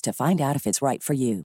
to 0.00 0.12
find 0.12 0.40
out 0.40 0.56
if 0.56 0.66
it's 0.66 0.82
right 0.82 1.02
for 1.02 1.14
you. 1.14 1.44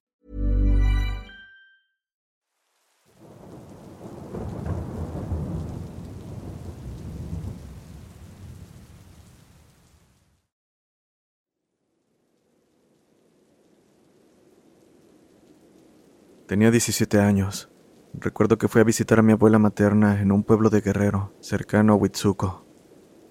Tenía 16.46 16.70
17 16.70 17.20
años. 17.20 17.70
Recuerdo 18.12 18.58
que 18.58 18.68
fui 18.68 18.80
a 18.80 18.84
visitar 18.84 19.18
a 19.18 19.22
mi 19.22 19.32
abuela 19.32 19.58
materna 19.58 20.20
en 20.20 20.30
un 20.30 20.44
pueblo 20.44 20.70
de 20.70 20.82
Guerrero, 20.82 21.32
cercano 21.40 21.94
a 21.94 21.96
Huitzuco. 21.96 22.64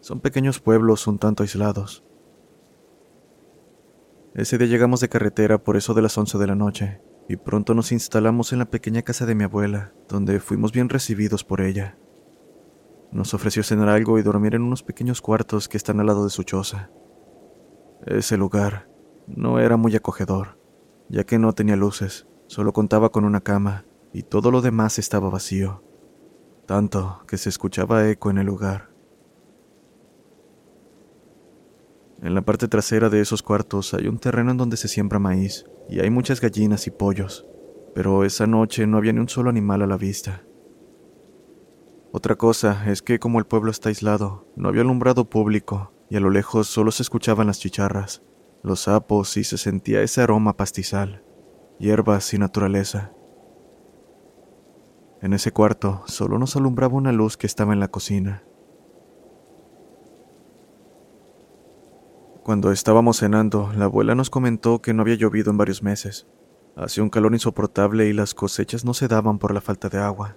Son 0.01 0.19
pequeños 0.19 0.59
pueblos 0.59 1.07
un 1.07 1.19
tanto 1.19 1.43
aislados. 1.43 2.03
Ese 4.35 4.57
día 4.57 4.65
llegamos 4.65 4.99
de 4.99 5.09
carretera 5.09 5.63
por 5.63 5.77
eso 5.77 5.93
de 5.93 6.01
las 6.01 6.17
11 6.17 6.39
de 6.39 6.47
la 6.47 6.55
noche, 6.55 6.99
y 7.29 7.35
pronto 7.35 7.75
nos 7.75 7.91
instalamos 7.91 8.51
en 8.51 8.57
la 8.57 8.65
pequeña 8.65 9.03
casa 9.03 9.27
de 9.27 9.35
mi 9.35 9.43
abuela, 9.43 9.93
donde 10.09 10.39
fuimos 10.39 10.71
bien 10.71 10.89
recibidos 10.89 11.43
por 11.43 11.61
ella. 11.61 11.99
Nos 13.11 13.35
ofreció 13.35 13.61
cenar 13.61 13.89
algo 13.89 14.17
y 14.17 14.23
dormir 14.23 14.55
en 14.55 14.63
unos 14.63 14.81
pequeños 14.81 15.21
cuartos 15.21 15.69
que 15.69 15.77
están 15.77 15.99
al 15.99 16.07
lado 16.07 16.23
de 16.23 16.31
su 16.31 16.41
choza. 16.41 16.89
Ese 18.07 18.35
lugar 18.35 18.89
no 19.27 19.59
era 19.59 19.77
muy 19.77 19.95
acogedor, 19.95 20.57
ya 21.09 21.25
que 21.25 21.37
no 21.37 21.53
tenía 21.53 21.75
luces, 21.75 22.25
solo 22.47 22.73
contaba 22.73 23.11
con 23.11 23.25
una 23.25 23.41
cama 23.41 23.85
y 24.13 24.23
todo 24.23 24.49
lo 24.49 24.61
demás 24.61 24.97
estaba 24.97 25.29
vacío, 25.29 25.83
tanto 26.65 27.23
que 27.27 27.37
se 27.37 27.49
escuchaba 27.49 28.09
eco 28.09 28.31
en 28.31 28.39
el 28.39 28.47
lugar. 28.47 28.92
En 32.23 32.35
la 32.35 32.41
parte 32.41 32.69
trasera 32.69 33.09
de 33.09 33.19
esos 33.19 33.43
cuartos 33.43 33.93
hay 33.93 34.07
un 34.07 34.17
terreno 34.17 34.51
en 34.51 34.57
donde 34.57 34.77
se 34.77 34.87
siembra 34.87 35.19
maíz 35.19 35.65
y 35.89 35.99
hay 35.99 36.09
muchas 36.09 36.39
gallinas 36.39 36.87
y 36.87 36.91
pollos, 36.91 37.45
pero 37.93 38.23
esa 38.23 38.47
noche 38.47 38.87
no 38.87 38.95
había 38.95 39.11
ni 39.11 39.19
un 39.19 39.27
solo 39.27 39.49
animal 39.49 39.81
a 39.81 39.87
la 39.87 39.97
vista. 39.97 40.45
Otra 42.13 42.35
cosa 42.37 42.89
es 42.89 43.01
que 43.01 43.19
como 43.19 43.39
el 43.39 43.45
pueblo 43.45 43.71
está 43.71 43.89
aislado, 43.89 44.47
no 44.55 44.69
había 44.69 44.83
alumbrado 44.83 45.29
público 45.29 45.91
y 46.09 46.15
a 46.15 46.21
lo 46.21 46.29
lejos 46.29 46.67
solo 46.67 46.91
se 46.91 47.03
escuchaban 47.03 47.47
las 47.47 47.59
chicharras, 47.59 48.23
los 48.61 48.83
sapos 48.83 49.35
y 49.35 49.43
se 49.43 49.57
sentía 49.57 50.01
ese 50.01 50.21
aroma 50.21 50.55
pastizal, 50.55 51.25
hierbas 51.77 52.33
y 52.33 52.37
naturaleza. 52.37 53.11
En 55.21 55.33
ese 55.33 55.51
cuarto 55.51 56.03
solo 56.05 56.39
nos 56.39 56.55
alumbraba 56.55 56.95
una 56.95 57.11
luz 57.11 57.35
que 57.35 57.47
estaba 57.47 57.73
en 57.73 57.81
la 57.81 57.89
cocina. 57.89 58.45
Cuando 62.43 62.73
estábamos 62.73 63.19
cenando, 63.19 63.71
la 63.73 63.85
abuela 63.85 64.15
nos 64.15 64.29
comentó 64.29 64.81
que 64.81 64.93
no 64.93 65.01
había 65.01 65.15
llovido 65.15 65.49
en 65.49 65.57
varios 65.57 65.81
meses. 65.81 66.27
Hacía 66.75 67.01
un 67.01 67.09
calor 67.09 67.31
insoportable 67.31 68.07
y 68.07 68.13
las 68.13 68.33
cosechas 68.33 68.83
no 68.83 68.93
se 68.93 69.07
daban 69.07 69.39
por 69.39 69.53
la 69.53 69.61
falta 69.61 69.87
de 69.87 69.99
agua. 69.99 70.35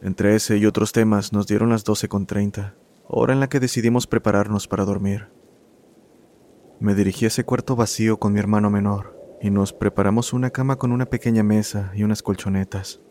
Entre 0.00 0.34
ese 0.34 0.56
y 0.56 0.64
otros 0.64 0.92
temas 0.92 1.34
nos 1.34 1.46
dieron 1.46 1.68
las 1.68 1.84
doce 1.84 2.08
con 2.08 2.24
treinta, 2.24 2.74
hora 3.06 3.34
en 3.34 3.40
la 3.40 3.50
que 3.50 3.60
decidimos 3.60 4.06
prepararnos 4.06 4.66
para 4.66 4.86
dormir. 4.86 5.28
Me 6.80 6.94
dirigí 6.94 7.26
a 7.26 7.28
ese 7.28 7.44
cuarto 7.44 7.76
vacío 7.76 8.18
con 8.18 8.32
mi 8.32 8.38
hermano 8.38 8.70
menor 8.70 9.14
y 9.42 9.50
nos 9.50 9.74
preparamos 9.74 10.32
una 10.32 10.50
cama 10.50 10.76
con 10.76 10.90
una 10.90 11.04
pequeña 11.04 11.42
mesa 11.42 11.92
y 11.94 12.02
unas 12.02 12.22
colchonetas. 12.22 13.02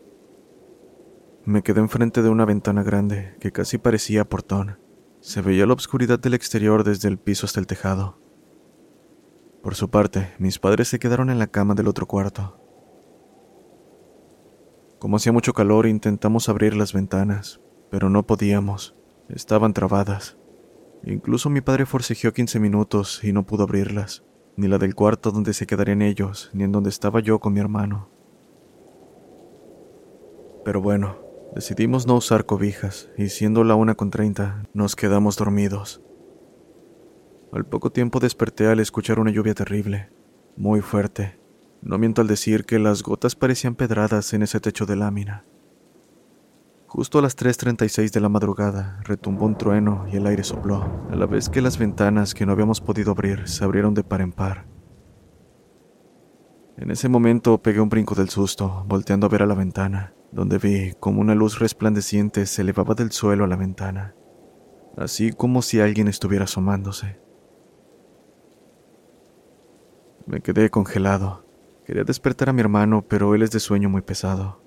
Me 1.44 1.62
quedé 1.62 1.78
enfrente 1.78 2.22
de 2.22 2.28
una 2.28 2.44
ventana 2.44 2.82
grande 2.82 3.36
que 3.38 3.52
casi 3.52 3.78
parecía 3.78 4.24
portón. 4.24 4.78
Se 5.22 5.40
veía 5.40 5.66
la 5.66 5.74
oscuridad 5.74 6.18
del 6.18 6.34
exterior 6.34 6.82
desde 6.82 7.06
el 7.06 7.16
piso 7.16 7.46
hasta 7.46 7.60
el 7.60 7.68
tejado. 7.68 8.18
Por 9.62 9.76
su 9.76 9.88
parte, 9.88 10.34
mis 10.40 10.58
padres 10.58 10.88
se 10.88 10.98
quedaron 10.98 11.30
en 11.30 11.38
la 11.38 11.46
cama 11.46 11.74
del 11.74 11.86
otro 11.86 12.08
cuarto. 12.08 12.58
Como 14.98 15.18
hacía 15.18 15.30
mucho 15.30 15.52
calor, 15.52 15.86
intentamos 15.86 16.48
abrir 16.48 16.74
las 16.74 16.92
ventanas, 16.92 17.60
pero 17.88 18.10
no 18.10 18.26
podíamos. 18.26 18.96
Estaban 19.28 19.74
trabadas. 19.74 20.38
Incluso 21.04 21.50
mi 21.50 21.60
padre 21.60 21.86
forcejeó 21.86 22.32
15 22.32 22.58
minutos 22.58 23.22
y 23.22 23.32
no 23.32 23.46
pudo 23.46 23.62
abrirlas, 23.62 24.24
ni 24.56 24.66
la 24.66 24.78
del 24.78 24.96
cuarto 24.96 25.30
donde 25.30 25.54
se 25.54 25.68
quedarían 25.68 26.02
ellos, 26.02 26.50
ni 26.52 26.64
en 26.64 26.72
donde 26.72 26.90
estaba 26.90 27.20
yo 27.20 27.38
con 27.38 27.52
mi 27.52 27.60
hermano. 27.60 28.10
Pero 30.64 30.82
bueno, 30.82 31.16
Decidimos 31.54 32.06
no 32.06 32.14
usar 32.14 32.46
cobijas 32.46 33.10
y 33.18 33.28
siendo 33.28 33.62
la 33.62 33.74
una 33.74 33.94
con 33.94 34.08
treinta, 34.10 34.62
nos 34.72 34.96
quedamos 34.96 35.36
dormidos. 35.36 36.00
Al 37.52 37.66
poco 37.66 37.92
tiempo 37.92 38.20
desperté 38.20 38.68
al 38.68 38.80
escuchar 38.80 39.20
una 39.20 39.30
lluvia 39.30 39.52
terrible, 39.52 40.08
muy 40.56 40.80
fuerte. 40.80 41.38
No 41.82 41.98
miento 41.98 42.22
al 42.22 42.26
decir 42.26 42.64
que 42.64 42.78
las 42.78 43.02
gotas 43.02 43.36
parecían 43.36 43.74
pedradas 43.74 44.32
en 44.32 44.42
ese 44.42 44.60
techo 44.60 44.86
de 44.86 44.96
lámina. 44.96 45.44
Justo 46.86 47.18
a 47.18 47.22
las 47.22 47.36
3.36 47.36 48.12
de 48.12 48.20
la 48.20 48.30
madrugada 48.30 49.00
retumbó 49.04 49.44
un 49.44 49.58
trueno 49.58 50.06
y 50.10 50.16
el 50.16 50.26
aire 50.26 50.44
sopló, 50.44 51.06
a 51.10 51.16
la 51.16 51.26
vez 51.26 51.50
que 51.50 51.60
las 51.60 51.76
ventanas 51.76 52.32
que 52.32 52.46
no 52.46 52.52
habíamos 52.52 52.80
podido 52.80 53.10
abrir 53.10 53.46
se 53.46 53.62
abrieron 53.62 53.92
de 53.92 54.04
par 54.04 54.22
en 54.22 54.32
par. 54.32 54.64
En 56.78 56.90
ese 56.90 57.10
momento 57.10 57.60
pegué 57.60 57.80
un 57.80 57.90
brinco 57.90 58.14
del 58.14 58.30
susto, 58.30 58.86
volteando 58.88 59.26
a 59.26 59.30
ver 59.30 59.42
a 59.42 59.46
la 59.46 59.54
ventana 59.54 60.14
donde 60.32 60.58
vi 60.58 60.94
como 60.98 61.20
una 61.20 61.34
luz 61.34 61.58
resplandeciente 61.58 62.46
se 62.46 62.62
elevaba 62.62 62.94
del 62.94 63.12
suelo 63.12 63.44
a 63.44 63.48
la 63.48 63.56
ventana, 63.56 64.14
así 64.96 65.32
como 65.32 65.60
si 65.62 65.80
alguien 65.80 66.08
estuviera 66.08 66.44
asomándose. 66.44 67.20
Me 70.26 70.40
quedé 70.40 70.70
congelado. 70.70 71.44
Quería 71.84 72.04
despertar 72.04 72.48
a 72.48 72.52
mi 72.52 72.60
hermano, 72.60 73.04
pero 73.06 73.34
él 73.34 73.42
es 73.42 73.50
de 73.50 73.60
sueño 73.60 73.90
muy 73.90 74.02
pesado. 74.02 74.62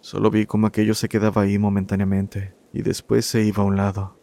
Solo 0.00 0.30
vi 0.30 0.46
como 0.46 0.66
aquello 0.66 0.94
se 0.94 1.08
quedaba 1.08 1.42
ahí 1.42 1.58
momentáneamente 1.58 2.54
y 2.72 2.82
después 2.82 3.26
se 3.26 3.42
iba 3.42 3.62
a 3.62 3.66
un 3.66 3.76
lado. 3.76 4.18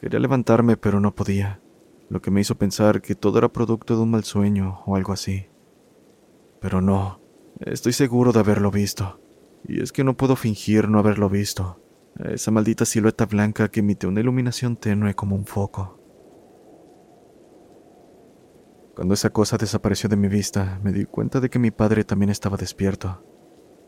Quería 0.00 0.20
levantarme, 0.20 0.76
pero 0.76 1.00
no 1.00 1.14
podía, 1.14 1.60
lo 2.08 2.20
que 2.20 2.30
me 2.30 2.40
hizo 2.40 2.56
pensar 2.56 3.00
que 3.00 3.14
todo 3.14 3.38
era 3.38 3.52
producto 3.52 3.96
de 3.96 4.02
un 4.02 4.10
mal 4.10 4.24
sueño 4.24 4.82
o 4.84 4.96
algo 4.96 5.12
así. 5.12 5.46
Pero 6.60 6.80
no, 6.80 7.21
Estoy 7.66 7.92
seguro 7.92 8.32
de 8.32 8.40
haberlo 8.40 8.72
visto. 8.72 9.20
Y 9.64 9.82
es 9.82 9.92
que 9.92 10.02
no 10.02 10.16
puedo 10.16 10.34
fingir 10.34 10.88
no 10.88 10.98
haberlo 10.98 11.28
visto. 11.28 11.80
Esa 12.18 12.50
maldita 12.50 12.84
silueta 12.84 13.24
blanca 13.26 13.68
que 13.68 13.80
emite 13.80 14.08
una 14.08 14.20
iluminación 14.20 14.76
tenue 14.76 15.14
como 15.14 15.36
un 15.36 15.46
foco. 15.46 16.00
Cuando 18.96 19.14
esa 19.14 19.30
cosa 19.30 19.56
desapareció 19.56 20.08
de 20.08 20.16
mi 20.16 20.26
vista, 20.26 20.80
me 20.82 20.92
di 20.92 21.04
cuenta 21.04 21.38
de 21.40 21.50
que 21.50 21.60
mi 21.60 21.70
padre 21.70 22.04
también 22.04 22.30
estaba 22.30 22.56
despierto. 22.56 23.24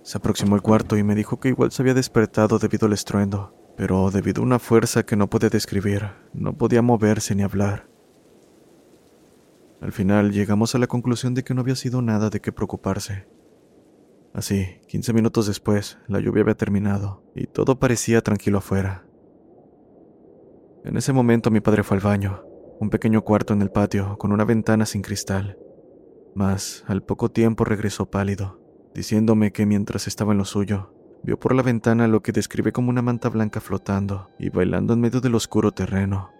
Se 0.02 0.18
aproximó 0.18 0.54
al 0.54 0.62
cuarto 0.62 0.96
y 0.96 1.02
me 1.02 1.16
dijo 1.16 1.40
que 1.40 1.48
igual 1.48 1.72
se 1.72 1.82
había 1.82 1.94
despertado 1.94 2.58
debido 2.58 2.86
al 2.86 2.92
estruendo, 2.92 3.54
pero 3.76 4.10
debido 4.10 4.40
a 4.40 4.46
una 4.46 4.58
fuerza 4.60 5.04
que 5.04 5.16
no 5.16 5.28
puede 5.28 5.50
describir, 5.50 6.10
no 6.32 6.56
podía 6.56 6.80
moverse 6.80 7.34
ni 7.34 7.42
hablar. 7.42 7.88
Al 9.80 9.92
final 9.92 10.30
llegamos 10.30 10.74
a 10.74 10.78
la 10.78 10.86
conclusión 10.86 11.34
de 11.34 11.42
que 11.42 11.54
no 11.54 11.60
había 11.60 11.76
sido 11.76 12.00
nada 12.00 12.30
de 12.30 12.40
qué 12.40 12.52
preocuparse. 12.52 13.26
Así, 14.34 14.80
quince 14.88 15.12
minutos 15.12 15.46
después, 15.46 15.96
la 16.08 16.18
lluvia 16.18 16.42
había 16.42 16.56
terminado 16.56 17.22
y 17.36 17.46
todo 17.46 17.78
parecía 17.78 18.20
tranquilo 18.20 18.58
afuera. 18.58 19.06
En 20.84 20.96
ese 20.96 21.12
momento 21.12 21.52
mi 21.52 21.60
padre 21.60 21.84
fue 21.84 21.96
al 21.96 22.02
baño, 22.02 22.42
un 22.80 22.90
pequeño 22.90 23.22
cuarto 23.22 23.54
en 23.54 23.62
el 23.62 23.70
patio 23.70 24.18
con 24.18 24.32
una 24.32 24.44
ventana 24.44 24.86
sin 24.86 25.02
cristal. 25.02 25.56
mas 26.34 26.82
al 26.88 27.04
poco 27.04 27.30
tiempo 27.30 27.64
regresó 27.64 28.06
pálido, 28.10 28.58
diciéndome 28.92 29.52
que 29.52 29.66
mientras 29.66 30.08
estaba 30.08 30.32
en 30.32 30.38
lo 30.38 30.44
suyo, 30.44 30.92
vio 31.22 31.38
por 31.38 31.54
la 31.54 31.62
ventana 31.62 32.08
lo 32.08 32.22
que 32.22 32.32
describe 32.32 32.72
como 32.72 32.90
una 32.90 33.02
manta 33.02 33.28
blanca 33.28 33.60
flotando 33.60 34.30
y 34.36 34.50
bailando 34.50 34.94
en 34.94 35.00
medio 35.00 35.20
del 35.20 35.36
oscuro 35.36 35.70
terreno. 35.70 36.30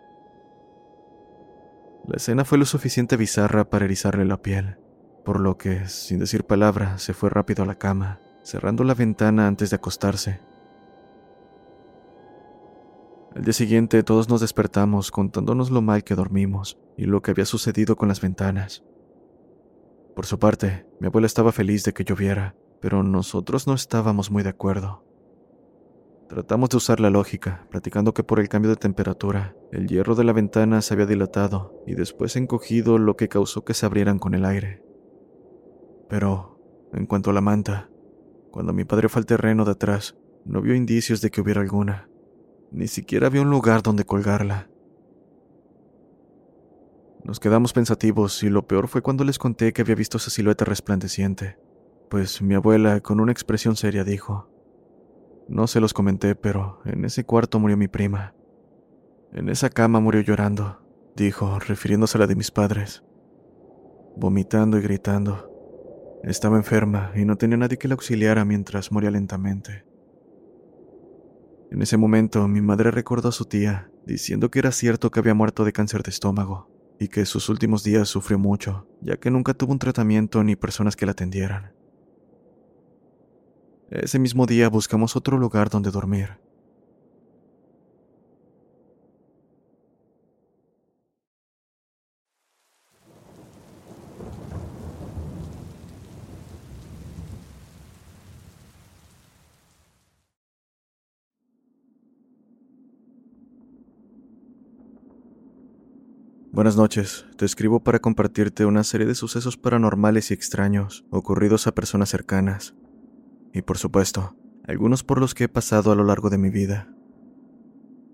La 2.08 2.16
escena 2.16 2.44
fue 2.44 2.58
lo 2.58 2.64
suficiente 2.66 3.16
bizarra 3.16 3.70
para 3.70 3.84
erizarle 3.84 4.24
la 4.24 4.42
piel, 4.42 4.78
por 5.24 5.40
lo 5.40 5.56
que, 5.56 5.88
sin 5.88 6.18
decir 6.18 6.44
palabra, 6.44 6.98
se 6.98 7.14
fue 7.14 7.30
rápido 7.30 7.62
a 7.62 7.66
la 7.66 7.78
cama, 7.78 8.20
cerrando 8.42 8.84
la 8.84 8.94
ventana 8.94 9.46
antes 9.46 9.70
de 9.70 9.76
acostarse. 9.76 10.40
Al 13.34 13.42
día 13.42 13.52
siguiente 13.52 14.02
todos 14.04 14.28
nos 14.28 14.40
despertamos 14.40 15.10
contándonos 15.10 15.70
lo 15.70 15.82
mal 15.82 16.04
que 16.04 16.14
dormimos 16.14 16.78
y 16.96 17.06
lo 17.06 17.20
que 17.20 17.32
había 17.32 17.46
sucedido 17.46 17.96
con 17.96 18.08
las 18.08 18.20
ventanas. 18.20 18.84
Por 20.14 20.26
su 20.26 20.38
parte, 20.38 20.86
mi 21.00 21.08
abuela 21.08 21.26
estaba 21.26 21.50
feliz 21.50 21.82
de 21.82 21.92
que 21.92 22.04
lloviera, 22.04 22.54
pero 22.80 23.02
nosotros 23.02 23.66
no 23.66 23.74
estábamos 23.74 24.30
muy 24.30 24.44
de 24.44 24.50
acuerdo. 24.50 25.02
Tratamos 26.28 26.68
de 26.68 26.76
usar 26.76 27.00
la 27.00 27.10
lógica, 27.10 27.66
platicando 27.70 28.14
que 28.14 28.22
por 28.22 28.38
el 28.38 28.48
cambio 28.48 28.70
de 28.70 28.76
temperatura, 28.76 29.56
el 29.72 29.88
hierro 29.88 30.14
de 30.14 30.24
la 30.24 30.32
ventana 30.32 30.80
se 30.80 30.94
había 30.94 31.06
dilatado 31.06 31.82
y 31.86 31.94
después 31.94 32.36
encogido, 32.36 32.98
lo 32.98 33.16
que 33.16 33.28
causó 33.28 33.64
que 33.64 33.74
se 33.74 33.86
abrieran 33.86 34.18
con 34.18 34.34
el 34.34 34.44
aire. 34.44 34.83
Pero, 36.08 36.58
en 36.92 37.06
cuanto 37.06 37.30
a 37.30 37.32
la 37.32 37.40
manta, 37.40 37.90
cuando 38.50 38.72
mi 38.72 38.84
padre 38.84 39.08
fue 39.08 39.20
al 39.20 39.26
terreno 39.26 39.64
de 39.64 39.72
atrás, 39.72 40.16
no 40.44 40.60
vio 40.60 40.74
indicios 40.74 41.20
de 41.20 41.30
que 41.30 41.40
hubiera 41.40 41.60
alguna. 41.60 42.08
Ni 42.70 42.88
siquiera 42.88 43.26
había 43.28 43.42
un 43.42 43.50
lugar 43.50 43.82
donde 43.82 44.04
colgarla. 44.04 44.68
Nos 47.24 47.40
quedamos 47.40 47.72
pensativos 47.72 48.42
y 48.42 48.50
lo 48.50 48.66
peor 48.66 48.88
fue 48.88 49.00
cuando 49.00 49.24
les 49.24 49.38
conté 49.38 49.72
que 49.72 49.82
había 49.82 49.94
visto 49.94 50.18
esa 50.18 50.30
silueta 50.30 50.66
resplandeciente, 50.66 51.58
pues 52.10 52.42
mi 52.42 52.54
abuela, 52.54 53.00
con 53.00 53.18
una 53.18 53.32
expresión 53.32 53.76
seria, 53.76 54.04
dijo, 54.04 54.50
No 55.48 55.66
se 55.66 55.80
los 55.80 55.94
comenté, 55.94 56.34
pero 56.34 56.80
en 56.84 57.04
ese 57.04 57.24
cuarto 57.24 57.58
murió 57.58 57.76
mi 57.76 57.88
prima. 57.88 58.34
En 59.32 59.48
esa 59.48 59.70
cama 59.70 60.00
murió 60.00 60.20
llorando, 60.20 60.82
dijo, 61.16 61.58
refiriéndose 61.58 62.18
a 62.18 62.20
la 62.20 62.26
de 62.26 62.36
mis 62.36 62.50
padres, 62.50 63.02
vomitando 64.16 64.78
y 64.78 64.82
gritando. 64.82 65.53
Estaba 66.26 66.56
enferma 66.56 67.12
y 67.14 67.26
no 67.26 67.36
tenía 67.36 67.58
nadie 67.58 67.76
que 67.76 67.86
la 67.86 67.94
auxiliara 67.94 68.46
mientras 68.46 68.90
moría 68.90 69.10
lentamente. 69.10 69.84
En 71.70 71.82
ese 71.82 71.98
momento 71.98 72.48
mi 72.48 72.62
madre 72.62 72.90
recordó 72.90 73.28
a 73.28 73.32
su 73.32 73.44
tía, 73.44 73.90
diciendo 74.06 74.50
que 74.50 74.58
era 74.58 74.72
cierto 74.72 75.10
que 75.10 75.20
había 75.20 75.34
muerto 75.34 75.66
de 75.66 75.72
cáncer 75.74 76.02
de 76.02 76.10
estómago 76.10 76.70
y 76.98 77.08
que 77.08 77.26
sus 77.26 77.50
últimos 77.50 77.84
días 77.84 78.08
sufrió 78.08 78.38
mucho, 78.38 78.88
ya 79.02 79.18
que 79.18 79.30
nunca 79.30 79.52
tuvo 79.52 79.72
un 79.72 79.78
tratamiento 79.78 80.42
ni 80.42 80.56
personas 80.56 80.96
que 80.96 81.04
la 81.04 81.12
atendieran. 81.12 81.74
Ese 83.90 84.18
mismo 84.18 84.46
día 84.46 84.70
buscamos 84.70 85.16
otro 85.16 85.36
lugar 85.36 85.68
donde 85.68 85.90
dormir. 85.90 86.38
Buenas 106.54 106.76
noches, 106.76 107.26
te 107.36 107.44
escribo 107.44 107.82
para 107.82 107.98
compartirte 107.98 108.64
una 108.64 108.84
serie 108.84 109.08
de 109.08 109.16
sucesos 109.16 109.56
paranormales 109.56 110.30
y 110.30 110.34
extraños 110.34 111.04
ocurridos 111.10 111.66
a 111.66 111.74
personas 111.74 112.10
cercanas. 112.10 112.76
Y 113.52 113.62
por 113.62 113.76
supuesto, 113.76 114.36
algunos 114.64 115.02
por 115.02 115.20
los 115.20 115.34
que 115.34 115.44
he 115.44 115.48
pasado 115.48 115.90
a 115.90 115.96
lo 115.96 116.04
largo 116.04 116.30
de 116.30 116.38
mi 116.38 116.50
vida. 116.50 116.94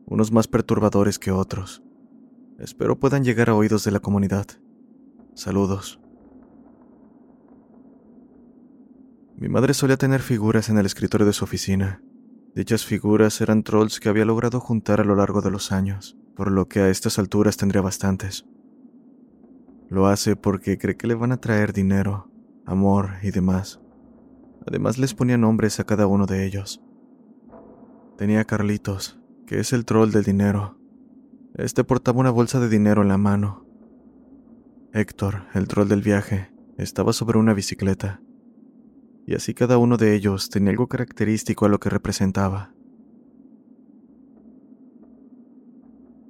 Unos 0.07 0.33
más 0.33 0.49
perturbadores 0.49 1.19
que 1.19 1.31
otros. 1.31 1.83
Espero 2.59 2.99
puedan 2.99 3.25
llegar 3.25 3.51
a 3.51 3.55
oídos 3.55 3.85
de 3.85 3.91
la 3.91 4.01
comunidad. 4.01 4.47
Saludos. 5.35 6.01
Mi 9.37 9.51
madre 9.51 9.75
solía 9.75 9.99
tener 9.99 10.23
figuras 10.23 10.71
en 10.71 10.79
el 10.79 10.87
escritorio 10.87 11.27
de 11.27 11.35
su 11.35 11.45
oficina. 11.45 12.03
Dichas 12.55 12.87
figuras 12.87 13.39
eran 13.43 13.65
trolls 13.65 14.01
que 14.01 14.09
había 14.09 14.25
logrado 14.25 14.61
juntar 14.61 14.99
a 15.03 15.05
lo 15.05 15.15
largo 15.15 15.43
de 15.43 15.51
los 15.51 15.73
años 15.73 16.17
por 16.41 16.51
lo 16.51 16.69
que 16.69 16.81
a 16.81 16.89
estas 16.89 17.19
alturas 17.19 17.59
tendría 17.59 17.83
bastantes. 17.83 18.47
Lo 19.91 20.07
hace 20.07 20.37
porque 20.37 20.79
cree 20.79 20.97
que 20.97 21.07
le 21.07 21.15
van 21.15 21.33
a 21.33 21.37
traer 21.37 21.75
dinero, 21.75 22.31
amor 22.65 23.11
y 23.23 23.31
demás. 23.31 23.79
Además 24.67 24.97
les 24.97 25.13
ponía 25.13 25.37
nombres 25.37 25.81
a 25.81 25.85
cada 25.85 26.07
uno 26.07 26.25
de 26.25 26.47
ellos. 26.47 26.83
Tenía 28.17 28.41
a 28.41 28.45
Carlitos, 28.47 29.21
que 29.47 29.61
es 29.61 29.75
el 29.75 29.85
troll 29.85 30.13
del 30.13 30.25
dinero. 30.25 30.79
Este 31.57 31.85
portaba 31.85 32.21
una 32.21 32.31
bolsa 32.31 32.59
de 32.59 32.71
dinero 32.71 33.03
en 33.03 33.09
la 33.09 33.19
mano. 33.19 33.67
Héctor, 34.95 35.43
el 35.53 35.69
troll 35.69 35.89
del 35.89 36.01
viaje, 36.01 36.55
estaba 36.79 37.13
sobre 37.13 37.39
una 37.39 37.53
bicicleta. 37.53 38.23
Y 39.27 39.35
así 39.35 39.53
cada 39.53 39.77
uno 39.77 39.99
de 39.99 40.15
ellos 40.15 40.49
tenía 40.49 40.71
algo 40.71 40.87
característico 40.87 41.67
a 41.67 41.69
lo 41.69 41.81
que 41.81 41.91
representaba. 41.91 42.73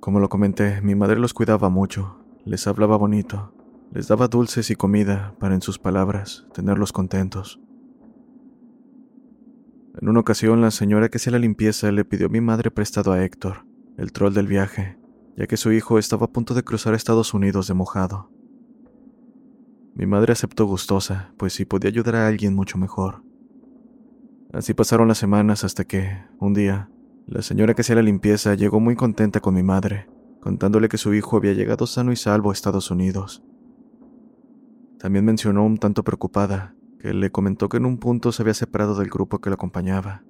Como 0.00 0.18
lo 0.18 0.30
comenté, 0.30 0.80
mi 0.80 0.94
madre 0.94 1.20
los 1.20 1.34
cuidaba 1.34 1.68
mucho, 1.68 2.24
les 2.46 2.66
hablaba 2.66 2.96
bonito, 2.96 3.52
les 3.92 4.08
daba 4.08 4.28
dulces 4.28 4.70
y 4.70 4.74
comida 4.74 5.34
para, 5.38 5.54
en 5.54 5.60
sus 5.60 5.78
palabras, 5.78 6.46
tenerlos 6.54 6.90
contentos. 6.90 7.60
En 10.00 10.08
una 10.08 10.20
ocasión, 10.20 10.62
la 10.62 10.70
señora 10.70 11.10
que 11.10 11.18
hacía 11.18 11.32
la 11.32 11.38
limpieza 11.38 11.92
le 11.92 12.06
pidió 12.06 12.28
a 12.28 12.30
mi 12.30 12.40
madre 12.40 12.70
prestado 12.70 13.12
a 13.12 13.22
Héctor, 13.22 13.66
el 13.98 14.12
troll 14.12 14.32
del 14.32 14.46
viaje, 14.46 14.98
ya 15.36 15.46
que 15.46 15.58
su 15.58 15.70
hijo 15.70 15.98
estaba 15.98 16.26
a 16.26 16.32
punto 16.32 16.54
de 16.54 16.62
cruzar 16.62 16.94
Estados 16.94 17.34
Unidos 17.34 17.68
de 17.68 17.74
mojado. 17.74 18.30
Mi 19.94 20.06
madre 20.06 20.32
aceptó 20.32 20.64
gustosa, 20.64 21.34
pues 21.36 21.52
si 21.52 21.66
podía 21.66 21.90
ayudar 21.90 22.16
a 22.16 22.26
alguien 22.26 22.54
mucho 22.54 22.78
mejor. 22.78 23.22
Así 24.50 24.72
pasaron 24.72 25.08
las 25.08 25.18
semanas 25.18 25.62
hasta 25.62 25.84
que, 25.84 26.22
un 26.38 26.54
día, 26.54 26.88
la 27.30 27.42
señora 27.42 27.74
que 27.74 27.82
hacía 27.82 27.94
la 27.94 28.02
limpieza 28.02 28.54
llegó 28.54 28.80
muy 28.80 28.96
contenta 28.96 29.38
con 29.38 29.54
mi 29.54 29.62
madre, 29.62 30.08
contándole 30.40 30.88
que 30.88 30.98
su 30.98 31.14
hijo 31.14 31.36
había 31.36 31.52
llegado 31.52 31.86
sano 31.86 32.10
y 32.10 32.16
salvo 32.16 32.50
a 32.50 32.52
Estados 32.52 32.90
Unidos. 32.90 33.44
También 34.98 35.24
mencionó 35.24 35.64
un 35.64 35.78
tanto 35.78 36.02
preocupada 36.02 36.74
que 36.98 37.14
le 37.14 37.30
comentó 37.30 37.68
que 37.68 37.76
en 37.76 37.86
un 37.86 37.98
punto 37.98 38.32
se 38.32 38.42
había 38.42 38.54
separado 38.54 38.96
del 38.96 39.10
grupo 39.10 39.38
que 39.38 39.48
lo 39.48 39.54
acompañaba. 39.54 40.24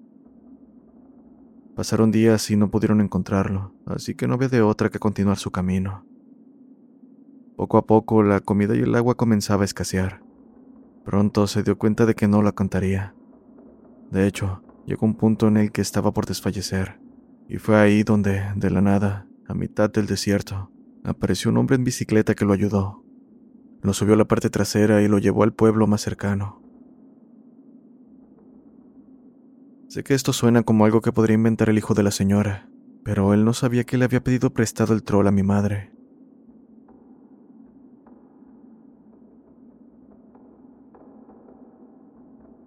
Pasaron 1.75 2.11
días 2.11 2.50
y 2.50 2.57
no 2.57 2.71
pudieron 2.71 3.00
encontrarlo, 3.00 3.73
así 3.87 4.14
que 4.14 4.28
no 4.28 4.35
había 4.35 4.49
de 4.49 4.61
otra 4.61 4.90
que 4.90 4.99
continuar 4.99 5.38
su 5.38 5.50
camino. 5.50 6.04
Poco 7.57 7.78
a 7.78 7.87
poco 7.87 8.23
la 8.23 8.40
comida 8.40 8.76
y 8.76 8.80
el 8.80 8.95
agua 8.95 9.14
comenzaba 9.14 9.62
a 9.62 9.64
escasear. 9.64 10.23
Pronto 11.07 11.47
se 11.47 11.62
dio 11.62 11.78
cuenta 11.78 12.04
de 12.04 12.14
que 12.14 12.28
no 12.28 12.42
la 12.42 12.52
contaría. 12.52 13.14
De 14.11 14.26
hecho, 14.26 14.62
Llegó 14.90 15.06
un 15.06 15.14
punto 15.14 15.47
en 15.47 15.56
el 15.56 15.70
que 15.70 15.82
estaba 15.82 16.12
por 16.12 16.26
desfallecer, 16.26 16.99
y 17.49 17.59
fue 17.59 17.76
ahí 17.76 18.02
donde, 18.02 18.42
de 18.56 18.70
la 18.70 18.80
nada, 18.80 19.28
a 19.47 19.54
mitad 19.54 19.88
del 19.88 20.06
desierto, 20.06 20.73
apareció 21.04 21.52
un 21.52 21.59
hombre 21.59 21.76
en 21.76 21.85
bicicleta 21.85 22.35
que 22.35 22.44
lo 22.44 22.52
ayudó. 22.52 23.04
Lo 23.82 23.92
subió 23.92 24.14
a 24.14 24.16
la 24.16 24.25
parte 24.25 24.50
trasera 24.50 25.00
y 25.00 25.06
lo 25.06 25.18
llevó 25.18 25.44
al 25.44 25.52
pueblo 25.52 25.87
más 25.87 26.00
cercano. 26.00 26.61
Sé 29.87 30.02
que 30.02 30.14
esto 30.14 30.32
suena 30.32 30.64
como 30.64 30.85
algo 30.85 31.00
que 31.02 31.12
podría 31.12 31.37
inventar 31.37 31.68
el 31.68 31.78
hijo 31.78 31.94
de 31.94 32.02
la 32.02 32.11
señora, 32.11 32.68
pero 33.04 33.32
él 33.32 33.44
no 33.44 33.52
sabía 33.52 33.85
que 33.85 33.97
le 33.97 34.06
había 34.06 34.25
pedido 34.25 34.52
prestado 34.52 34.92
el 34.92 35.04
troll 35.04 35.28
a 35.28 35.30
mi 35.30 35.44
madre. 35.44 35.92